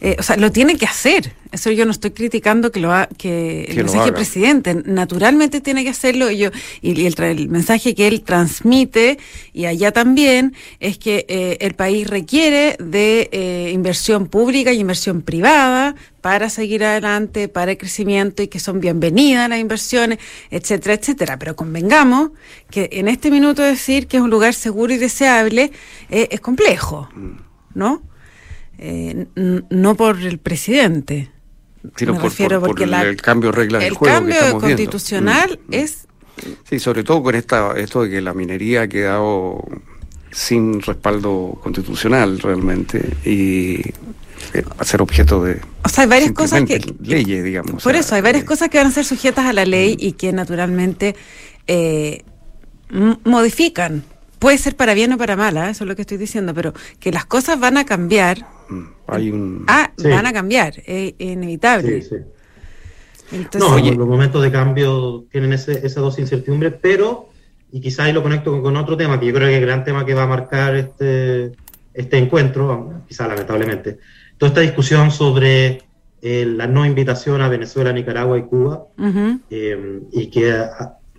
eh, 0.00 0.14
o 0.18 0.22
sea, 0.22 0.36
lo 0.36 0.52
tiene 0.52 0.76
que 0.76 0.86
hacer. 0.86 1.32
Eso 1.50 1.70
yo 1.70 1.84
no 1.84 1.92
estoy 1.92 2.10
criticando 2.10 2.70
que 2.70 2.80
lo 2.80 2.92
ha, 2.92 3.06
que 3.06 3.64
el 3.64 3.76
Que 3.76 3.82
mensaje 3.84 4.04
del 4.06 4.14
presidente 4.14 4.74
naturalmente 4.84 5.60
tiene 5.60 5.82
que 5.82 5.90
hacerlo 5.90 6.30
y 6.30 6.38
yo 6.38 6.50
y, 6.82 7.00
y 7.00 7.06
el, 7.06 7.14
el 7.22 7.48
mensaje 7.48 7.94
que 7.94 8.06
él 8.06 8.22
transmite 8.22 9.18
y 9.52 9.64
allá 9.64 9.92
también 9.92 10.54
es 10.80 10.98
que 10.98 11.24
eh, 11.28 11.58
el 11.60 11.74
país 11.74 12.06
requiere 12.06 12.76
de 12.78 13.28
eh, 13.32 13.70
inversión 13.72 14.26
pública 14.26 14.72
y 14.72 14.80
inversión 14.80 15.22
privada 15.22 15.94
para 16.20 16.50
seguir 16.50 16.84
adelante, 16.84 17.48
para 17.48 17.72
el 17.72 17.78
crecimiento 17.78 18.42
y 18.42 18.48
que 18.48 18.58
son 18.58 18.80
bienvenidas 18.80 19.48
las 19.48 19.60
inversiones, 19.60 20.18
etcétera, 20.50 20.94
etcétera. 20.94 21.38
Pero 21.38 21.56
convengamos 21.56 22.30
que 22.70 22.90
en 22.92 23.08
este 23.08 23.30
minuto 23.30 23.62
decir 23.62 24.06
que 24.06 24.18
es 24.18 24.22
un 24.22 24.30
lugar 24.30 24.54
seguro 24.54 24.92
y 24.92 24.98
deseable 24.98 25.72
eh, 26.10 26.28
es 26.30 26.40
complejo, 26.40 27.08
¿no? 27.74 28.02
Eh, 28.78 29.26
no 29.34 29.96
por 29.96 30.18
el 30.20 30.38
presidente. 30.38 31.30
Sino 31.96 32.12
me 32.12 32.18
por, 32.20 32.28
refiero 32.30 32.60
por- 32.60 32.60
por 32.60 32.68
porque 32.70 32.84
el, 32.84 32.90
la- 32.90 33.02
el 33.02 33.16
cambio 33.16 33.50
de 33.50 33.56
reglas 33.56 33.80
del 33.82 33.88
El 33.92 33.94
juego 33.96 34.14
que 34.14 34.18
cambio 34.20 34.34
estamos 34.36 34.62
constitucional 34.62 35.60
Mm, 35.68 35.70
mm. 35.70 35.74
es 35.74 36.04
Sí, 36.70 36.78
sobre 36.78 37.02
todo 37.02 37.22
con 37.24 37.34
esta, 37.34 37.72
esto 37.76 38.02
de 38.04 38.10
que 38.10 38.20
la 38.20 38.32
minería 38.32 38.82
ha 38.82 38.88
quedado 38.88 39.64
sin 40.30 40.80
respaldo 40.82 41.58
constitucional 41.62 42.38
realmente 42.38 43.16
y 43.24 43.80
eh, 44.54 44.62
a 44.78 44.84
ser 44.84 45.02
objeto 45.02 45.42
de 45.42 45.60
O 45.82 45.88
sea, 45.88 46.04
hay 46.04 46.10
varias 46.10 46.30
cosas 46.32 46.62
que... 46.62 46.94
leyes, 47.02 47.42
digamos. 47.42 47.72
o 47.72 47.78
Por 47.82 47.92
sea, 47.92 48.00
eso, 48.00 48.14
hay 48.14 48.20
varias 48.22 48.44
eh, 48.44 48.46
cosas 48.46 48.68
que 48.68 48.78
van 48.78 48.86
a 48.86 48.90
ser 48.92 49.04
sujetas 49.04 49.46
a 49.46 49.52
la 49.52 49.64
ley 49.64 49.96
y 49.98 50.12
que 50.12 50.32
naturalmente 50.32 51.16
eh, 51.66 52.22
modifican. 53.24 54.04
Puede 54.38 54.58
ser 54.58 54.76
para 54.76 54.94
bien 54.94 55.12
o 55.12 55.18
para 55.18 55.34
mal, 55.36 55.56
¿ah? 55.56 55.70
eso 55.70 55.82
es 55.84 55.88
lo 55.88 55.96
que 55.96 56.02
estoy 56.02 56.18
diciendo, 56.18 56.54
pero 56.54 56.72
que 57.00 57.10
las 57.10 57.24
cosas 57.26 57.58
van 57.58 57.76
a 57.76 57.84
cambiar. 57.84 58.46
Mm, 58.68 58.84
Hay 59.08 59.30
un... 59.30 59.64
Ah, 59.66 59.90
Sí. 59.96 60.08
van 60.08 60.26
a 60.26 60.32
cambiar, 60.32 60.74
es 60.86 61.14
inevitable. 61.18 62.02
Sí, 62.02 62.08
sí. 62.10 62.16
Entonces, 63.32 63.60
No, 63.60 63.76
Oye. 63.76 63.94
los 63.94 64.06
momentos 64.08 64.42
de 64.42 64.50
cambio 64.50 65.24
tienen 65.30 65.52
ese, 65.52 65.86
esa 65.86 66.00
dosis 66.00 66.16
de 66.16 66.22
incertidumbre, 66.22 66.70
pero, 66.70 67.28
y 67.72 67.80
quizás 67.80 68.06
ahí 68.06 68.12
lo 68.12 68.22
conecto 68.22 68.50
con, 68.52 68.62
con 68.62 68.76
otro 68.76 68.96
tema, 68.96 69.18
que 69.20 69.26
yo 69.26 69.34
creo 69.34 69.48
que 69.48 69.54
es 69.56 69.60
el 69.60 69.66
gran 69.66 69.84
tema 69.84 70.06
que 70.06 70.14
va 70.14 70.22
a 70.22 70.26
marcar 70.26 70.74
este, 70.76 71.52
este 71.92 72.16
encuentro, 72.18 73.02
quizás 73.06 73.28
lamentablemente, 73.28 73.98
toda 74.38 74.48
esta 74.50 74.60
discusión 74.62 75.10
sobre 75.10 75.82
eh, 76.22 76.46
la 76.46 76.66
no 76.66 76.86
invitación 76.86 77.42
a 77.42 77.48
Venezuela, 77.48 77.92
Nicaragua 77.92 78.38
y 78.38 78.42
Cuba, 78.42 78.84
eh, 79.50 80.00
y, 80.12 80.26
que, 80.30 80.64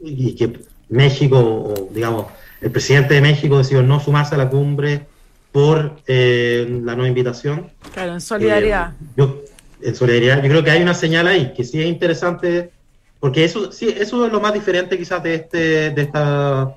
y 0.02 0.36
que 0.36 0.60
México, 0.90 1.38
o 1.40 1.90
digamos, 1.94 2.26
el 2.62 2.72
presidente 2.72 3.14
de 3.14 3.22
México 3.22 3.58
decidió 3.60 3.84
no 3.84 4.00
sumarse 4.00 4.36
a 4.36 4.38
la 4.40 4.50
cumbre 4.50 5.06
por 5.52 5.98
eh, 6.08 6.68
la 6.84 6.96
no 6.96 7.06
invitación. 7.08 7.72
Claro, 7.94 8.14
en 8.14 8.22
solidaridad. 8.22 8.94
Eh, 8.94 9.06
yo, 9.18 9.44
en 9.82 9.96
solidaridad, 9.96 10.44
yo 10.44 10.50
creo 10.50 10.64
que 10.64 10.72
hay 10.72 10.82
una 10.82 10.94
señal 10.94 11.28
ahí 11.28 11.54
que 11.54 11.64
sí 11.64 11.82
es 11.82 11.88
interesante, 11.88 12.72
porque 13.20 13.44
eso 13.44 13.72
sí, 13.72 13.88
eso 13.98 14.26
es 14.26 14.32
lo 14.32 14.40
más 14.40 14.54
diferente 14.54 14.98
quizás 14.98 15.24
de 15.24 15.36
este, 15.36 15.90
de 15.92 16.02
esta, 16.02 16.76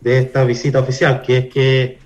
de 0.00 0.18
esta 0.18 0.44
visita 0.44 0.80
oficial, 0.80 1.22
que 1.22 1.38
es 1.38 1.46
que 1.52 1.98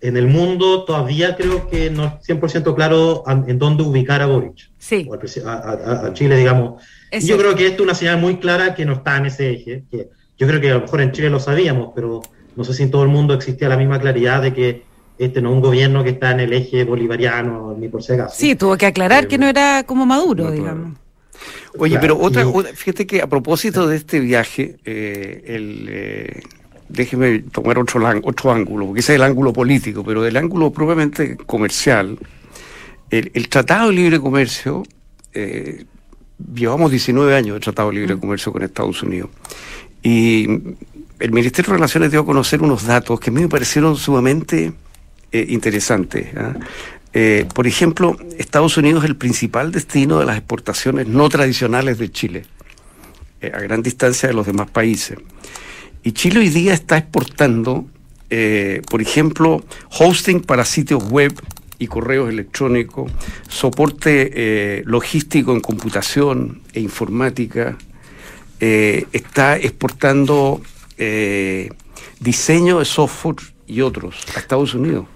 en 0.00 0.18
el 0.18 0.26
mundo 0.26 0.84
todavía 0.84 1.34
creo 1.34 1.68
que 1.68 1.88
no 1.88 2.04
es 2.04 2.28
100% 2.28 2.74
claro 2.74 3.24
en 3.26 3.58
dónde 3.58 3.84
ubicar 3.84 4.20
a 4.20 4.26
Boric. 4.26 4.70
Sí. 4.78 5.08
a, 5.46 6.10
Chile, 6.12 6.36
digamos. 6.36 6.82
yo 7.22 7.38
creo 7.38 7.54
que 7.54 7.68
esto 7.68 7.82
es 7.82 7.86
una 7.86 7.94
señal 7.94 8.20
muy 8.20 8.36
clara 8.36 8.74
que 8.74 8.84
no 8.84 8.92
está 8.92 9.16
en 9.16 9.26
ese 9.26 9.52
eje. 9.52 9.84
Que 9.90 10.10
yo 10.36 10.46
creo 10.46 10.60
que 10.60 10.70
a 10.70 10.74
lo 10.74 10.80
mejor 10.82 11.00
en 11.00 11.12
Chile 11.12 11.30
lo 11.30 11.40
sabíamos, 11.40 11.92
pero 11.94 12.20
no 12.54 12.64
sé 12.64 12.74
si 12.74 12.82
en 12.82 12.90
todo 12.90 13.02
el 13.02 13.08
mundo 13.08 13.32
existía 13.32 13.66
la 13.70 13.78
misma 13.78 13.98
claridad 13.98 14.42
de 14.42 14.52
que 14.52 14.82
este 15.18 15.40
no 15.40 15.50
es 15.50 15.54
un 15.56 15.60
gobierno 15.60 16.02
que 16.02 16.10
está 16.10 16.32
en 16.32 16.40
el 16.40 16.52
eje 16.52 16.84
bolivariano, 16.84 17.76
ni 17.78 17.88
por 17.88 18.02
si 18.02 18.12
acaso. 18.14 18.34
Sí, 18.36 18.54
tuvo 18.56 18.76
que 18.76 18.86
aclarar 18.86 19.28
que 19.28 19.38
no 19.38 19.46
era 19.46 19.84
como 19.84 20.06
Maduro, 20.06 20.50
digamos. 20.50 20.98
Oye, 21.78 21.98
pero 21.98 22.18
otra, 22.18 22.46
fíjate 22.74 23.06
que 23.06 23.20
a 23.20 23.26
propósito 23.26 23.86
de 23.88 23.96
este 23.96 24.20
viaje, 24.20 24.76
eh, 24.84 25.42
el, 25.46 25.86
eh, 25.88 26.42
déjeme 26.88 27.40
tomar 27.40 27.78
otro, 27.78 28.00
otro 28.22 28.52
ángulo, 28.52 28.86
porque 28.86 29.00
ese 29.00 29.12
es 29.12 29.16
el 29.16 29.22
ángulo 29.22 29.52
político, 29.52 30.04
pero 30.04 30.22
del 30.22 30.36
ángulo 30.36 30.70
propiamente 30.70 31.36
comercial, 31.36 32.18
el, 33.10 33.48
Tratado 33.48 33.90
de 33.90 33.96
Libre 33.96 34.20
Comercio, 34.20 34.82
eh, 35.32 35.84
llevamos 36.54 36.90
19 36.90 37.34
años 37.34 37.54
de 37.54 37.60
Tratado 37.60 37.90
de 37.90 37.96
Libre 37.96 38.18
Comercio 38.18 38.52
con 38.52 38.62
Estados 38.62 39.02
Unidos, 39.02 39.30
y 40.02 40.46
el 41.18 41.32
Ministerio 41.32 41.70
de 41.70 41.76
Relaciones 41.76 42.10
dio 42.10 42.20
a 42.20 42.26
conocer 42.26 42.62
unos 42.62 42.86
datos 42.86 43.18
que 43.18 43.30
a 43.30 43.32
mí 43.32 43.40
me 43.40 43.48
parecieron 43.48 43.96
sumamente 43.96 44.72
eh, 45.34 45.46
interesantes. 45.50 46.28
¿ah? 46.36 46.54
Eh, 47.12 47.46
por 47.54 47.66
ejemplo, 47.66 48.16
Estados 48.38 48.76
Unidos 48.76 49.04
es 49.04 49.10
el 49.10 49.16
principal 49.16 49.70
destino 49.70 50.18
de 50.18 50.24
las 50.24 50.38
exportaciones 50.38 51.06
no 51.08 51.28
tradicionales 51.28 51.98
de 51.98 52.10
Chile, 52.10 52.44
a 53.42 53.60
gran 53.60 53.82
distancia 53.82 54.28
de 54.28 54.34
los 54.34 54.46
demás 54.46 54.70
países. 54.70 55.18
Y 56.04 56.12
Chile 56.12 56.40
hoy 56.40 56.50
día 56.50 56.74
está 56.74 56.98
exportando, 56.98 57.86
eh, 58.28 58.82
por 58.90 59.00
ejemplo, 59.00 59.64
hosting 59.98 60.42
para 60.42 60.66
sitios 60.66 61.02
web 61.08 61.32
y 61.78 61.86
correos 61.86 62.28
electrónicos, 62.28 63.10
soporte 63.48 64.30
eh, 64.34 64.82
logístico 64.84 65.52
en 65.52 65.60
computación 65.60 66.60
e 66.74 66.80
informática, 66.80 67.78
eh, 68.60 69.06
está 69.12 69.56
exportando 69.56 70.60
diseño 72.20 72.78
de 72.78 72.84
software 72.84 73.36
y 73.66 73.80
otros 73.80 74.14
a 74.36 74.40
Estados 74.40 74.74
Unidos. 74.74 75.06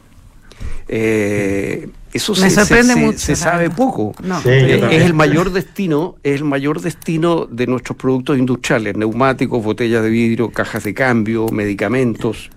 Eso 0.88 2.32
Me 2.32 2.38
se, 2.38 2.50
sorprende 2.50 2.96
mucho, 2.96 3.18
se 3.18 3.36
sabe 3.36 3.68
poco. 3.70 4.14
es 4.44 5.04
el 5.04 5.14
mayor 5.14 5.52
destino, 5.52 6.16
es 6.22 6.36
el 6.36 6.44
mayor 6.44 6.80
destino 6.80 7.46
de 7.46 7.66
nuestros 7.66 7.98
productos 7.98 8.38
industriales, 8.38 8.96
neumáticos, 8.96 9.62
botellas 9.62 10.02
de 10.02 10.10
vidrio, 10.10 10.50
cajas 10.50 10.84
de 10.84 10.94
cambio, 10.94 11.48
medicamentos. 11.48 12.50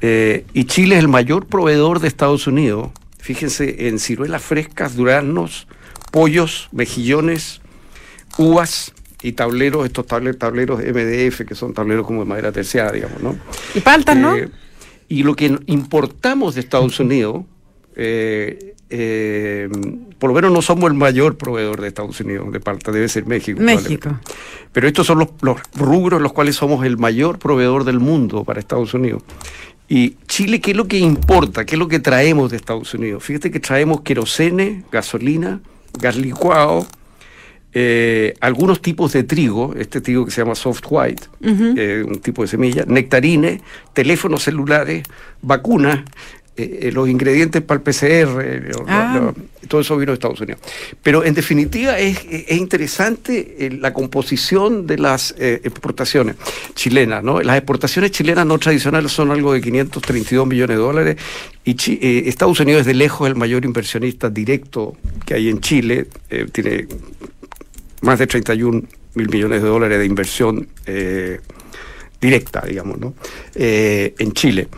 Eh, 0.00 0.44
y 0.52 0.64
Chile 0.64 0.96
es 0.96 1.00
el 1.00 1.08
mayor 1.08 1.46
proveedor 1.46 2.00
de 2.00 2.08
Estados 2.08 2.46
Unidos. 2.46 2.90
Fíjense 3.18 3.88
en 3.88 3.98
ciruelas 3.98 4.42
frescas, 4.42 4.96
duraznos, 4.96 5.66
pollos, 6.10 6.68
mejillones, 6.72 7.62
uvas 8.36 8.92
y 9.22 9.32
tableros, 9.32 9.86
estos 9.86 10.06
tableros, 10.06 10.38
tableros 10.38 10.80
MDF, 10.80 11.46
que 11.46 11.54
son 11.54 11.72
tableros 11.72 12.06
como 12.06 12.20
de 12.20 12.26
madera 12.26 12.52
terciada, 12.52 12.92
digamos, 12.92 13.22
¿no? 13.22 13.36
Y 13.74 13.80
paltas, 13.80 14.16
¿no? 14.16 14.34
Y 15.08 15.22
lo 15.22 15.34
que 15.34 15.58
importamos 15.66 16.54
de 16.54 16.60
Estados 16.60 16.98
Unidos 17.00 17.44
eh, 17.96 18.74
eh, 18.90 19.68
por 20.18 20.30
lo 20.30 20.34
menos 20.34 20.52
no 20.52 20.62
somos 20.62 20.90
el 20.90 20.96
mayor 20.96 21.36
proveedor 21.36 21.80
de 21.80 21.88
Estados 21.88 22.20
Unidos 22.20 22.52
de 22.52 22.60
palta, 22.60 22.92
debe 22.92 23.08
ser 23.08 23.26
México. 23.26 23.60
México. 23.60 24.18
Pero 24.72 24.86
estos 24.86 25.06
son 25.06 25.18
los, 25.18 25.28
rubros 25.74 26.18
en 26.18 26.22
los 26.22 26.32
cuales 26.32 26.56
somos 26.56 26.84
el 26.84 26.96
mayor 26.96 27.38
proveedor 27.38 27.84
del 27.84 28.00
mundo 28.00 28.44
para 28.44 28.60
Estados 28.60 28.94
Unidos. 28.94 29.22
Y 29.88 30.16
Chile, 30.26 30.60
¿qué 30.60 30.70
es 30.70 30.76
lo 30.76 30.88
que 30.88 30.98
importa? 30.98 31.64
¿Qué 31.64 31.74
es 31.74 31.78
lo 31.78 31.88
que 31.88 32.00
traemos 32.00 32.50
de 32.50 32.56
Estados 32.56 32.94
Unidos? 32.94 33.22
Fíjate 33.22 33.50
que 33.50 33.60
traemos 33.60 34.00
querosene, 34.00 34.84
gasolina, 34.90 35.60
gas 35.98 36.16
licuado, 36.16 36.86
eh, 37.74 38.34
algunos 38.40 38.80
tipos 38.80 39.12
de 39.12 39.24
trigo, 39.24 39.74
este 39.76 40.00
trigo 40.00 40.24
que 40.24 40.30
se 40.30 40.40
llama 40.40 40.54
soft 40.54 40.84
white, 40.88 41.24
un 41.40 42.20
tipo 42.20 42.42
de 42.42 42.48
semilla, 42.48 42.84
nectarines, 42.86 43.60
teléfonos 43.92 44.44
celulares, 44.44 45.02
vacunas, 45.42 46.04
eh, 46.56 46.78
eh, 46.82 46.92
los 46.92 47.08
ingredientes 47.08 47.62
para 47.62 47.78
el 47.78 47.82
PCR, 47.82 48.70
ah. 48.86 49.32
todo 49.66 49.80
eso 49.80 49.96
vino 49.96 50.12
de 50.12 50.14
Estados 50.14 50.40
Unidos. 50.40 50.60
Pero 51.02 51.24
en 51.24 51.34
definitiva 51.34 51.98
es, 51.98 52.24
interesante 52.48 53.56
eh, 53.58 53.70
la 53.72 53.92
composición 53.92 54.86
de 54.86 54.98
las 54.98 55.34
exportaciones 55.36 56.36
chilenas. 56.76 57.24
¿no? 57.24 57.40
Las 57.40 57.56
exportaciones 57.56 58.12
chilenas 58.12 58.46
no 58.46 58.56
tradicionales 58.60 59.10
son 59.10 59.32
algo 59.32 59.52
de 59.52 59.60
532 59.60 60.46
millones 60.46 60.76
de 60.76 60.80
dólares 60.80 61.16
y 61.64 62.28
Estados 62.28 62.60
Unidos 62.60 62.82
es 62.82 62.86
de 62.86 62.94
lejos 62.94 63.26
el 63.26 63.34
mayor 63.34 63.64
inversionista 63.64 64.30
directo 64.30 64.96
que 65.26 65.34
hay 65.34 65.48
en 65.48 65.60
Chile, 65.60 66.06
tiene 66.52 66.86
más 68.04 68.18
de 68.18 68.26
31 68.26 68.82
mil 69.14 69.28
millones 69.28 69.62
de 69.62 69.68
dólares 69.68 69.98
de 69.98 70.06
inversión 70.06 70.68
directa, 72.20 72.62
digamos, 72.66 72.98
¿no? 72.98 73.14
en 73.54 74.32
Chile. 74.32 74.68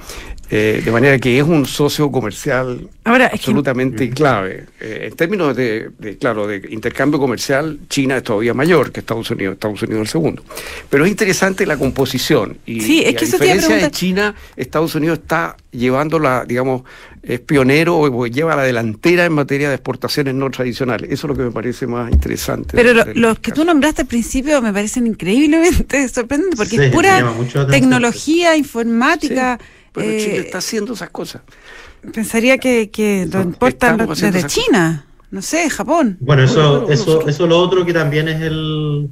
Eh, 0.48 0.80
de 0.85 0.92
manera 0.92 1.18
que 1.18 1.38
es 1.38 1.44
un 1.44 1.66
socio 1.66 2.11
comercial 2.12 2.88
absolutamente 3.04 4.09
clave. 4.11 4.66
Eh, 4.80 5.09
en 5.11 5.16
términos 5.16 5.56
de, 5.56 5.90
claro, 6.20 6.46
de 6.46 6.62
intercambio 6.70 7.18
comercial, 7.18 7.80
China 7.88 8.18
es 8.18 8.22
todavía 8.22 8.54
mayor 8.54 8.92
que 8.92 9.00
Estados 9.00 9.28
Unidos, 9.30 9.54
Estados 9.54 9.82
Unidos 9.82 10.02
es 10.02 10.09
el 10.09 10.12
segundo. 10.12 10.44
Pero 10.88 11.04
es 11.04 11.11
interesante 11.11 11.66
la 11.66 11.76
composición. 11.76 12.59
Y, 12.64 12.80
sí, 12.80 13.02
es 13.04 13.16
que 13.16 13.24
a 13.24 13.28
diferencia 13.28 13.76
de 13.76 13.90
China, 13.90 14.35
Estados 14.56 14.94
Unidos 14.94 15.18
está 15.18 15.56
llevando 15.72 16.20
la, 16.20 16.44
digamos, 16.44 16.82
es 17.26 17.40
pionero 17.40 17.98
o 17.98 18.26
lleva 18.26 18.54
la 18.54 18.62
delantera 18.62 19.24
en 19.24 19.32
materia 19.32 19.68
de 19.68 19.74
exportaciones 19.74 20.35
no 20.35 20.48
tradicionales. 20.50 21.11
Eso 21.11 21.26
es 21.26 21.30
lo 21.30 21.37
que 21.37 21.42
me 21.42 21.50
parece 21.50 21.88
más 21.88 22.12
interesante. 22.12 22.76
Pero 22.76 23.04
los 23.14 23.40
que 23.40 23.50
tú 23.50 23.64
nombraste 23.64 24.02
al 24.02 24.09
principio 24.09 24.62
me 24.62 24.72
parecen 24.72 25.09
increíblemente 25.09 26.09
sorprendentes 26.09 26.56
porque 26.56 26.87
es 26.87 26.92
pura 26.92 27.35
tecnología, 27.68 28.56
informática. 28.56 29.59
Pero 29.96 30.18
Chile 30.18 30.37
eh, 30.37 30.40
está 30.40 30.59
haciendo 30.59 30.92
esas 30.92 31.11
cosas. 31.11 31.42
Pensaría 32.12 32.59
que, 32.59 32.90
que 32.90 33.26
lo 33.32 33.40
importan 33.40 33.96
desde 34.06 34.46
China, 34.46 35.06
no 35.30 35.42
sé, 35.42 35.68
Japón. 35.70 36.18
Bueno, 36.20 36.42
eso, 36.42 36.88
eso, 36.90 37.26
eso 37.26 37.46
lo 37.46 37.59
otro 37.59 37.85
que 37.85 37.92
también 37.92 38.28
es 38.28 38.42
el, 38.42 39.09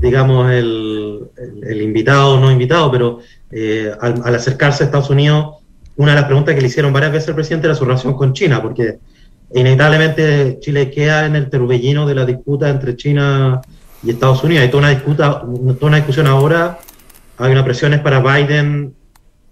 digamos, 0.00 0.50
el, 0.50 1.20
el, 1.62 1.82
invitado 1.82 2.34
o 2.34 2.40
no 2.40 2.50
invitado, 2.50 2.90
pero 2.90 3.20
eh, 3.50 3.90
al, 4.00 4.34
acercarse 4.34 4.82
a 4.82 4.86
Estados 4.86 5.10
Unidos, 5.10 5.56
una 5.96 6.12
de 6.12 6.16
las 6.16 6.26
preguntas 6.26 6.54
que 6.54 6.60
le 6.60 6.66
hicieron 6.66 6.92
varias 6.92 7.12
veces 7.12 7.28
al 7.28 7.36
presidente 7.36 7.68
era 7.68 7.76
su 7.76 7.84
relación 7.84 8.14
con 8.14 8.32
China, 8.32 8.60
porque 8.60 8.98
inevitablemente 9.54 10.58
Chile 10.60 10.90
queda 10.90 11.24
en 11.26 11.36
el 11.36 11.48
terbellino 11.48 12.06
de 12.06 12.14
la 12.16 12.26
disputa 12.26 12.68
entre 12.68 12.96
China 12.96 13.60
y 14.02 14.10
Estados 14.10 14.42
Unidos. 14.42 14.64
Hay 14.64 14.70
toda 14.70 14.82
una, 14.82 14.90
disputa, 14.90 15.40
toda 15.40 15.86
una 15.86 15.96
discusión 15.96 16.26
ahora, 16.26 16.78
hay 17.38 17.52
una 17.52 17.64
presiones 17.64 18.00
para 18.00 18.20
Biden 18.20 18.94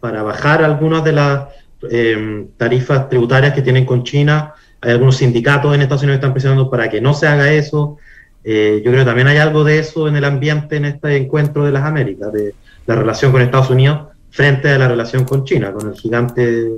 para 0.01 0.23
bajar 0.23 0.63
algunas 0.63 1.05
de 1.05 1.13
las 1.13 1.49
em, 1.91 2.49
tarifas 2.57 3.09
tributarias 3.09 3.53
que 3.55 3.63
tienen 3.63 3.85
con 3.85 4.05
China. 4.05 4.55
Hay 4.81 4.93
algunos 4.93 5.17
sindicatos 5.17 5.75
en 5.75 5.83
Estados 5.83 6.03
Unidos 6.03 6.19
que 6.19 6.27
están 6.27 6.33
presionando 6.33 6.71
para 6.71 6.89
que 6.89 7.01
no 7.01 7.15
se 7.15 7.27
haga 7.27 7.53
eso. 7.53 7.97
Eh, 8.45 8.81
yo 8.85 8.91
creo 8.91 9.03
que 9.03 9.09
también 9.09 9.27
hay 9.27 9.39
algo 9.39 9.65
de 9.65 9.79
eso 9.79 10.09
en 10.09 10.17
el 10.17 10.25
ambiente 10.25 10.77
en 10.77 10.85
este 10.85 11.17
encuentro 11.17 11.65
de 11.65 11.73
las 11.73 11.85
Américas, 11.85 12.33
de 12.33 12.55
la 12.87 12.95
relación 12.95 13.33
con 13.33 13.43
Estados 13.43 13.71
Unidos 13.71 14.09
frente 14.31 14.71
a 14.71 14.79
la 14.79 14.89
relación 14.89 15.25
con 15.25 15.45
China, 15.45 15.73
con 15.73 15.89
el 15.89 15.95
gigante 15.95 16.69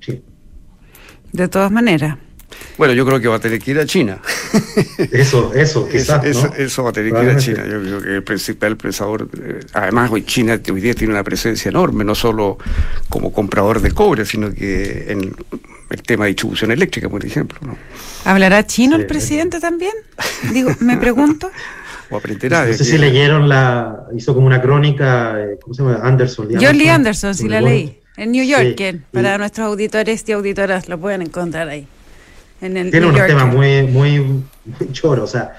chino. 0.00 0.20
De 1.32 1.48
todas 1.48 1.70
maneras. 1.70 2.16
Bueno, 2.76 2.92
yo 2.92 3.06
creo 3.06 3.20
que 3.20 3.28
va 3.28 3.36
a 3.36 3.40
tener 3.40 3.60
que 3.60 3.70
ir 3.70 3.78
a 3.78 3.86
China. 3.86 4.18
Eso, 5.12 5.52
eso, 5.54 5.88
quizás. 5.88 6.24
Eso, 6.24 6.82
va 6.82 6.90
a 6.90 6.92
tener 6.92 7.12
que 7.12 7.22
ir 7.22 7.30
a 7.30 7.36
China. 7.36 7.64
Yo 7.64 7.80
creo 7.80 8.02
que 8.02 8.14
el 8.16 8.22
principal 8.24 8.76
pensador, 8.76 9.28
eh, 9.40 9.60
además 9.72 10.10
hoy 10.10 10.24
China 10.24 10.60
hoy 10.72 10.80
día 10.80 10.94
tiene 10.94 11.12
una 11.12 11.22
presencia 11.22 11.68
enorme, 11.68 12.04
no 12.04 12.14
solo 12.14 12.58
como 13.08 13.32
comprador 13.32 13.80
de 13.80 13.92
cobre, 13.92 14.24
sino 14.24 14.52
que 14.52 15.06
en 15.08 15.34
el 15.90 16.02
tema 16.02 16.24
de 16.24 16.30
distribución 16.30 16.72
eléctrica, 16.72 17.08
por 17.08 17.24
ejemplo. 17.24 17.58
¿Hablará 18.24 18.66
chino 18.66 18.96
el 18.96 19.06
presidente 19.06 19.60
también? 19.60 19.94
Digo, 20.52 20.70
me 20.80 20.96
pregunto. 20.96 21.50
o 22.10 22.16
aprenderá. 22.16 22.66
No 22.66 22.72
sé 22.72 22.84
si 22.84 22.98
leyeron 22.98 23.48
la, 23.48 24.06
hizo 24.16 24.34
como 24.34 24.46
una 24.46 24.60
crónica, 24.60 25.40
eh, 25.40 25.58
¿cómo 25.62 25.74
se 25.74 25.82
llama? 25.82 26.00
Anderson. 26.02 26.48
John 26.60 26.76
Lee 26.76 26.88
Anderson, 26.88 27.34
sí 27.34 27.48
la 27.48 27.60
leí. 27.60 28.00
En 28.16 28.32
New 28.32 28.44
York, 28.44 28.80
para 29.12 29.38
nuestros 29.38 29.66
auditores 29.66 30.24
y 30.28 30.32
auditoras 30.32 30.88
lo 30.88 30.98
pueden 30.98 31.22
encontrar 31.22 31.68
ahí 31.68 31.86
tiene 32.70 33.06
unos 33.06 33.26
temas 33.26 33.52
muy, 33.52 33.82
muy, 33.84 34.20
muy 34.64 34.92
choros. 34.92 35.24
O 35.24 35.32
sea, 35.32 35.54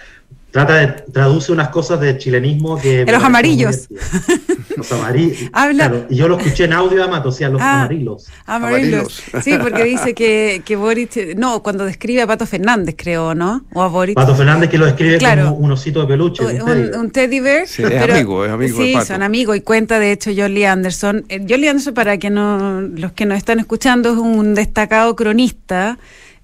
trata 0.56 0.76
de 0.76 0.88
traduce 1.12 1.52
unas 1.52 1.68
cosas 1.68 2.00
de 2.00 2.18
chilenismo 2.18 2.80
que 2.80 3.04
los 3.06 3.22
amarillos. 3.22 3.90
los 4.78 4.90
amarillos 4.90 5.38
Habla... 5.52 6.06
y 6.10 6.16
yo 6.16 6.30
lo 6.30 6.38
escuché 6.38 6.64
en 6.64 6.72
audio 6.72 7.02
además 7.04 7.26
o 7.26 7.32
sea 7.34 7.50
los 7.50 7.62
ah, 7.62 7.82
amarillos. 7.82 8.28
amarillos. 8.46 9.22
Sí 9.44 9.58
porque 9.62 9.84
dice 9.96 10.14
que, 10.14 10.62
que 10.64 10.78
Boric 10.78 11.36
no 11.36 11.62
cuando 11.62 11.84
describe 11.84 12.22
a 12.22 12.28
Pato 12.28 12.46
Fernández 12.46 12.96
creo 12.98 13.36
no 13.36 13.66
o 13.74 13.84
a 13.84 13.90
Boric. 13.90 14.16
Pato 14.16 14.34
Fernández 14.34 14.70
que 14.70 14.78
lo 14.78 14.86
describe 14.86 15.20
como 15.20 15.58
un 15.58 15.72
osito 15.74 16.00
de 16.00 16.08
peluche 16.08 16.46
un, 16.46 17.12
teddy. 17.12 17.42
bear 17.42 17.68
sí, 17.68 17.84
es 17.84 18.02
amigo 18.02 18.46
es 18.46 18.52
amigo 18.54 18.78
sí 18.78 18.96
son 19.06 19.24
amigos 19.24 19.58
y 19.58 19.60
cuenta 19.60 20.00
de 20.00 20.14
hecho 20.14 20.32
Lee 20.32 20.64
Anderson. 20.64 21.26
Eh, 21.28 21.40
Lee 21.40 21.68
Anderson 21.68 21.94
para 21.94 22.18
que 22.18 22.30
no 22.30 22.80
los 22.80 23.12
que 23.12 23.26
nos 23.26 23.38
están 23.38 23.60
escuchando 23.60 24.14
es 24.14 24.18
un 24.18 24.56
destacado 24.56 25.18
cronista 25.18 25.98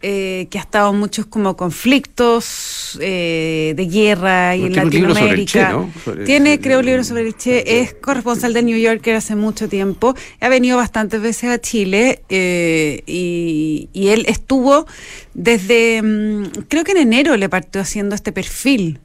eh, 0.04 0.48
que 0.50 0.58
ha 0.58 0.62
estado 0.62 0.94
muchos 0.94 1.28
como 1.28 1.56
conflictos 1.56 2.98
eh, 3.02 3.74
de 3.76 3.86
guerra 3.86 4.56
y 4.56 4.66
en 4.66 4.76
Latinoamérica. 4.76 5.86
Tiene, 6.26 6.60
creo, 6.60 6.80
un 6.80 6.86
libro 6.86 7.04
sobre 7.04 7.28
el 7.28 7.38
Che, 7.38 7.82
es 7.82 7.94
corresponsal 7.94 8.54
de 8.54 8.64
New 8.64 8.78
Yorker 8.78 9.16
hace 9.16 9.36
mucho 9.36 9.70
tiempo, 9.70 10.16
ha 10.40 10.50
venido 10.50 10.78
bastantes 10.78 11.22
veces 11.22 11.52
a 11.52 11.60
Chile 11.60 12.24
eh, 12.30 13.04
y, 13.06 13.90
y, 13.94 14.08
él 14.08 14.26
estuvo 14.28 14.88
desde, 15.34 16.02
mm, 16.02 16.64
creo 16.68 16.84
que 16.84 16.92
en 16.94 16.98
enero 16.98 17.38
le 17.38 17.48
partió 17.48 17.82
haciendo 17.82 18.16
este 18.16 18.32
perfil 18.32 19.00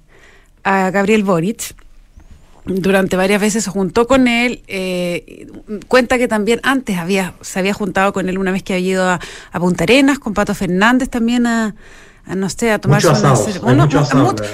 a 0.65 0.91
Gabriel 0.91 1.25
Boric 1.25 1.75
durante 2.67 3.17
varias 3.17 3.41
veces 3.41 3.65
se 3.65 3.71
juntó 3.71 4.07
con 4.07 4.29
él. 4.29 4.63
Eh, 4.67 5.47
cuenta 5.89 6.19
que 6.19 6.29
también 6.29 6.61
antes 6.63 6.99
había 6.99 7.35
se 7.41 7.59
había 7.59 7.73
juntado 7.73 8.13
con 8.13 8.29
él 8.29 8.39
una 8.39 8.53
vez 8.53 8.63
que 8.63 8.75
había 8.75 8.89
ido 8.89 9.09
a, 9.09 9.21
a 9.53 9.61
Punta 9.61 9.85
Arenas, 9.85 10.19
con 10.19 10.35
Pato 10.35 10.55
Fernández 10.55 11.09
también 11.09 11.47
a, 11.47 11.75
no 12.35 12.51
sé, 12.51 12.73
a 12.73 12.81
tomarse 12.81 13.09
una 13.63 13.85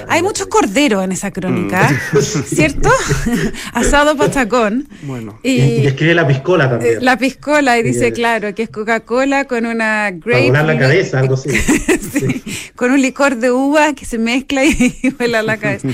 hay, 0.07 0.21
muchos 0.21 0.47
corderos 0.47 1.03
en 1.03 1.11
esa 1.11 1.31
crónica, 1.31 1.89
mm. 1.89 2.17
¿cierto? 2.21 2.89
Asado 3.73 4.15
patacón. 4.15 4.87
Bueno. 5.01 5.39
Y, 5.41 5.85
escribe 5.87 6.13
la 6.13 6.27
piscola 6.27 6.69
también. 6.69 7.03
La 7.03 7.17
piscola, 7.17 7.79
y 7.79 7.83
dice, 7.83 8.11
claro, 8.11 8.53
que 8.53 8.63
es 8.63 8.69
Coca-Cola 8.69 9.45
con 9.45 9.65
una 9.65 10.11
grape. 10.11 10.51
Para 10.51 10.63
la 10.63 10.77
cabeza, 10.77 11.19
algo 11.19 11.33
así. 11.33 11.49
con 12.75 12.91
un 12.91 13.01
licor 13.01 13.37
de 13.37 13.51
uva 13.51 13.93
que 13.93 14.05
se 14.05 14.19
mezcla 14.19 14.63
y 14.63 15.13
vuela 15.17 15.41
la 15.41 15.57
cabeza. 15.57 15.87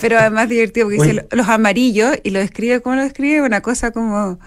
Pero 0.00 0.18
además 0.18 0.48
divertido 0.48 0.86
porque 0.86 1.02
dice 1.02 1.26
los 1.30 1.48
amarillos 1.48 2.16
y 2.22 2.30
lo 2.30 2.38
describe, 2.38 2.80
¿cómo 2.80 2.96
lo 2.96 3.02
describe? 3.02 3.42
Una 3.42 3.60
cosa 3.60 3.90
como 3.90 4.38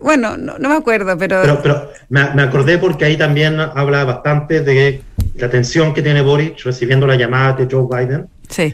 bueno, 0.00 0.36
no, 0.36 0.56
me 0.58 0.74
acuerdo, 0.74 1.16
pero... 1.18 1.42
Pero, 1.62 1.90
me, 2.08 2.34
me, 2.34 2.42
acordé 2.42 2.78
porque 2.78 3.04
ahí 3.04 3.16
también 3.16 3.60
habla 3.60 4.04
bastante 4.04 4.60
de 4.60 5.02
la 5.34 5.50
tensión 5.50 5.92
que 5.92 6.02
tiene 6.02 6.22
Boric 6.22 6.62
recibiendo 6.64 7.06
la 7.06 7.16
llamada 7.16 7.54
de 7.54 7.68
Joe 7.70 7.86
Biden, 7.90 8.28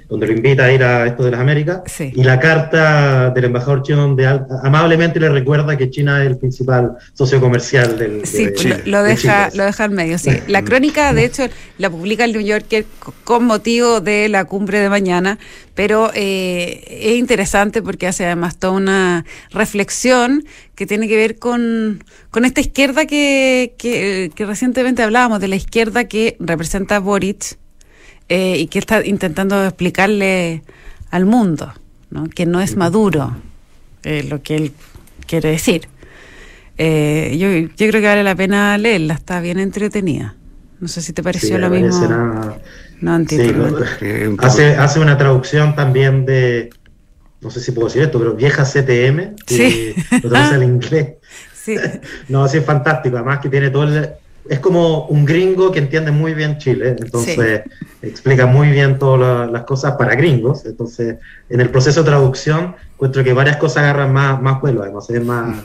donde 0.09 0.27
lo 0.27 0.33
invita 0.33 0.65
a 0.65 0.73
ir 0.73 0.83
a 0.83 1.07
esto 1.07 1.25
de 1.25 1.31
las 1.31 1.41
Américas, 1.41 1.83
y 1.99 2.23
la 2.23 2.39
carta 2.39 3.31
del 3.31 3.45
embajador 3.45 3.83
chino 3.83 4.03
donde 4.03 4.27
amablemente 4.63 5.21
le 5.21 5.29
recuerda 5.29 5.77
que 5.77 5.91
China 5.91 6.23
es 6.23 6.31
el 6.31 6.39
principal 6.39 6.97
socio 7.15 7.41
comercial 7.41 7.99
del 7.99 8.27
Sí, 8.27 8.47
de, 8.47 8.83
lo, 8.87 9.03
deja, 9.03 9.51
lo 9.55 9.65
deja 9.65 9.85
al 9.85 9.91
medio, 9.91 10.19
sí. 10.19 10.31
La 10.47 10.63
crónica, 10.63 11.13
de 11.13 11.25
hecho, 11.25 11.49
la 11.79 11.91
publica 11.91 12.25
el 12.25 12.33
New 12.33 12.43
Yorker 12.43 12.85
con 13.25 13.45
motivo 13.45 14.01
de 14.01 14.29
la 14.29 14.45
cumbre 14.45 14.81
de 14.81 14.89
mañana, 14.89 15.39
pero 15.75 16.11
eh, 16.15 16.85
es 16.89 17.17
interesante 17.17 17.83
porque 17.83 18.07
hace 18.07 18.27
además 18.27 18.59
toda 18.59 18.75
una 18.75 19.25
reflexión 19.51 20.45
que 20.75 20.87
tiene 20.87 21.09
que 21.09 21.17
ver 21.17 21.39
con, 21.39 22.05
con 22.31 22.45
esta 22.45 22.61
izquierda 22.61 23.07
que, 23.07 23.75
que, 23.79 24.31
que 24.35 24.47
recientemente 24.47 25.03
hablábamos, 25.03 25.41
de 25.41 25.49
la 25.49 25.57
izquierda 25.57 26.05
que 26.05 26.37
representa 26.39 26.99
Boric 26.99 27.59
eh, 28.31 28.59
y 28.59 28.69
que 28.69 28.79
está 28.79 29.05
intentando 29.05 29.65
explicarle 29.65 30.63
al 31.11 31.27
mundo, 31.27 31.73
¿no? 32.11 32.29
que 32.29 32.47
no 32.47 32.61
es 32.61 32.77
maduro 32.77 33.37
eh, 34.05 34.23
lo 34.23 34.41
que 34.41 34.55
él 34.55 34.73
quiere 35.27 35.51
decir. 35.51 35.89
Eh, 36.79 37.37
yo, 37.37 37.49
yo 37.77 37.91
creo 37.91 38.01
que 38.01 38.07
vale 38.07 38.23
la 38.23 38.37
pena 38.37 38.79
leerla, 38.79 39.15
está 39.15 39.41
bien 39.41 39.59
entretenida. 39.59 40.37
No 40.79 40.87
sé 40.87 41.03
si 41.03 41.13
te 41.13 41.25
pareció 41.25 41.59
lo 41.59 41.71
mismo. 41.71 42.07
No, 43.01 43.19
hace, 44.39 44.77
hace 44.77 45.01
una 45.01 45.19
traducción 45.19 45.75
también 45.75 46.25
de, 46.25 46.71
no 47.41 47.51
sé 47.51 47.59
si 47.59 47.73
puedo 47.73 47.89
decir 47.89 48.03
esto, 48.03 48.21
pero 48.21 48.35
vieja 48.35 48.63
CTM, 48.63 49.35
que 49.45 49.97
lo 50.23 50.31
traduce 50.31 50.55
al 50.55 50.63
inglés. 50.75 51.15
Sí. 51.53 51.75
no, 52.29 52.47
sí 52.47 52.59
es 52.59 52.65
fantástico, 52.65 53.17
además 53.17 53.41
que 53.41 53.49
tiene 53.49 53.71
todo 53.71 53.83
el, 53.85 54.09
es 54.49 54.59
como 54.61 55.07
un 55.07 55.25
gringo 55.25 55.71
que 55.71 55.79
entiende 55.79 56.11
muy 56.11 56.35
bien 56.35 56.59
Chile, 56.59 56.97
entonces 56.99 57.63
explica 58.03 58.47
muy 58.47 58.69
bien 58.71 58.99
todas 58.99 59.51
las 59.51 59.65
cosas 59.65 59.97
para 59.97 60.15
gringos, 60.15 60.65
entonces 60.67 61.17
en 61.49 61.61
el 61.61 61.71
proceso 61.71 62.03
de 62.03 62.11
traducción 62.11 62.75
encuentro 62.95 63.23
que 63.23 63.33
varias 63.33 63.57
cosas 63.59 63.85
agarran 63.85 64.13
más, 64.13 64.41
más 64.41 64.61
vuelo, 64.61 64.83
además 64.83 65.09
es 65.11 65.25
más, 65.25 65.65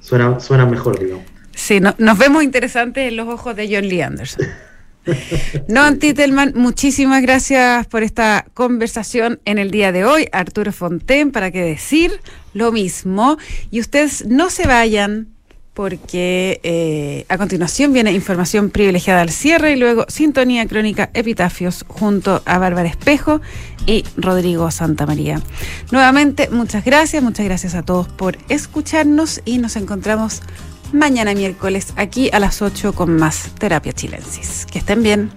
suena, 0.00 0.40
suena 0.40 0.66
mejor, 0.66 0.98
digamos. 0.98 1.24
Sí, 1.54 1.80
nos 1.80 2.18
vemos 2.18 2.42
interesantes 2.42 3.08
en 3.08 3.16
los 3.16 3.28
ojos 3.28 3.54
de 3.54 3.68
John 3.72 3.88
Lee 3.88 4.00
Anderson. 4.00 4.46
No, 5.68 5.96
Titelman, 5.98 6.52
muchísimas 6.54 7.22
gracias 7.22 7.86
por 7.88 8.04
esta 8.04 8.46
conversación 8.54 9.40
en 9.44 9.58
el 9.58 9.72
día 9.72 9.90
de 9.90 10.04
hoy. 10.04 10.28
Arturo 10.32 10.72
Fonten, 10.72 11.32
para 11.32 11.50
qué 11.50 11.62
decir 11.62 12.20
lo 12.54 12.70
mismo. 12.70 13.36
Y 13.70 13.80
ustedes 13.80 14.26
no 14.26 14.50
se 14.50 14.66
vayan, 14.66 15.28
porque 15.74 16.60
eh, 16.62 17.24
a 17.28 17.38
continuación 17.38 17.92
viene 17.92 18.12
información 18.12 18.70
privilegiada 18.70 19.22
al 19.22 19.30
cierre 19.30 19.72
y 19.72 19.76
luego 19.76 20.04
sintonía 20.08 20.66
crónica 20.66 21.10
epitafios 21.14 21.84
junto 21.88 22.42
a 22.44 22.58
Bárbara 22.58 22.88
Espejo 22.88 23.40
y 23.86 24.04
Rodrigo 24.16 24.70
Santamaría. 24.70 25.40
Nuevamente, 25.90 26.48
muchas 26.50 26.84
gracias, 26.84 27.22
muchas 27.22 27.46
gracias 27.46 27.74
a 27.74 27.82
todos 27.82 28.08
por 28.08 28.36
escucharnos 28.48 29.40
y 29.44 29.58
nos 29.58 29.76
encontramos 29.76 30.42
mañana 30.92 31.34
miércoles 31.34 31.94
aquí 31.96 32.28
a 32.32 32.38
las 32.38 32.60
8 32.60 32.92
con 32.92 33.16
más 33.16 33.54
Terapia 33.58 33.92
Chilensis. 33.92 34.66
Que 34.66 34.78
estén 34.78 35.02
bien. 35.02 35.30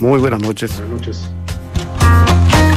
Muy 0.00 0.20
buenas 0.20 0.40
noches. 0.40 0.78
Buenas 0.78 1.00
noches. 1.00 1.30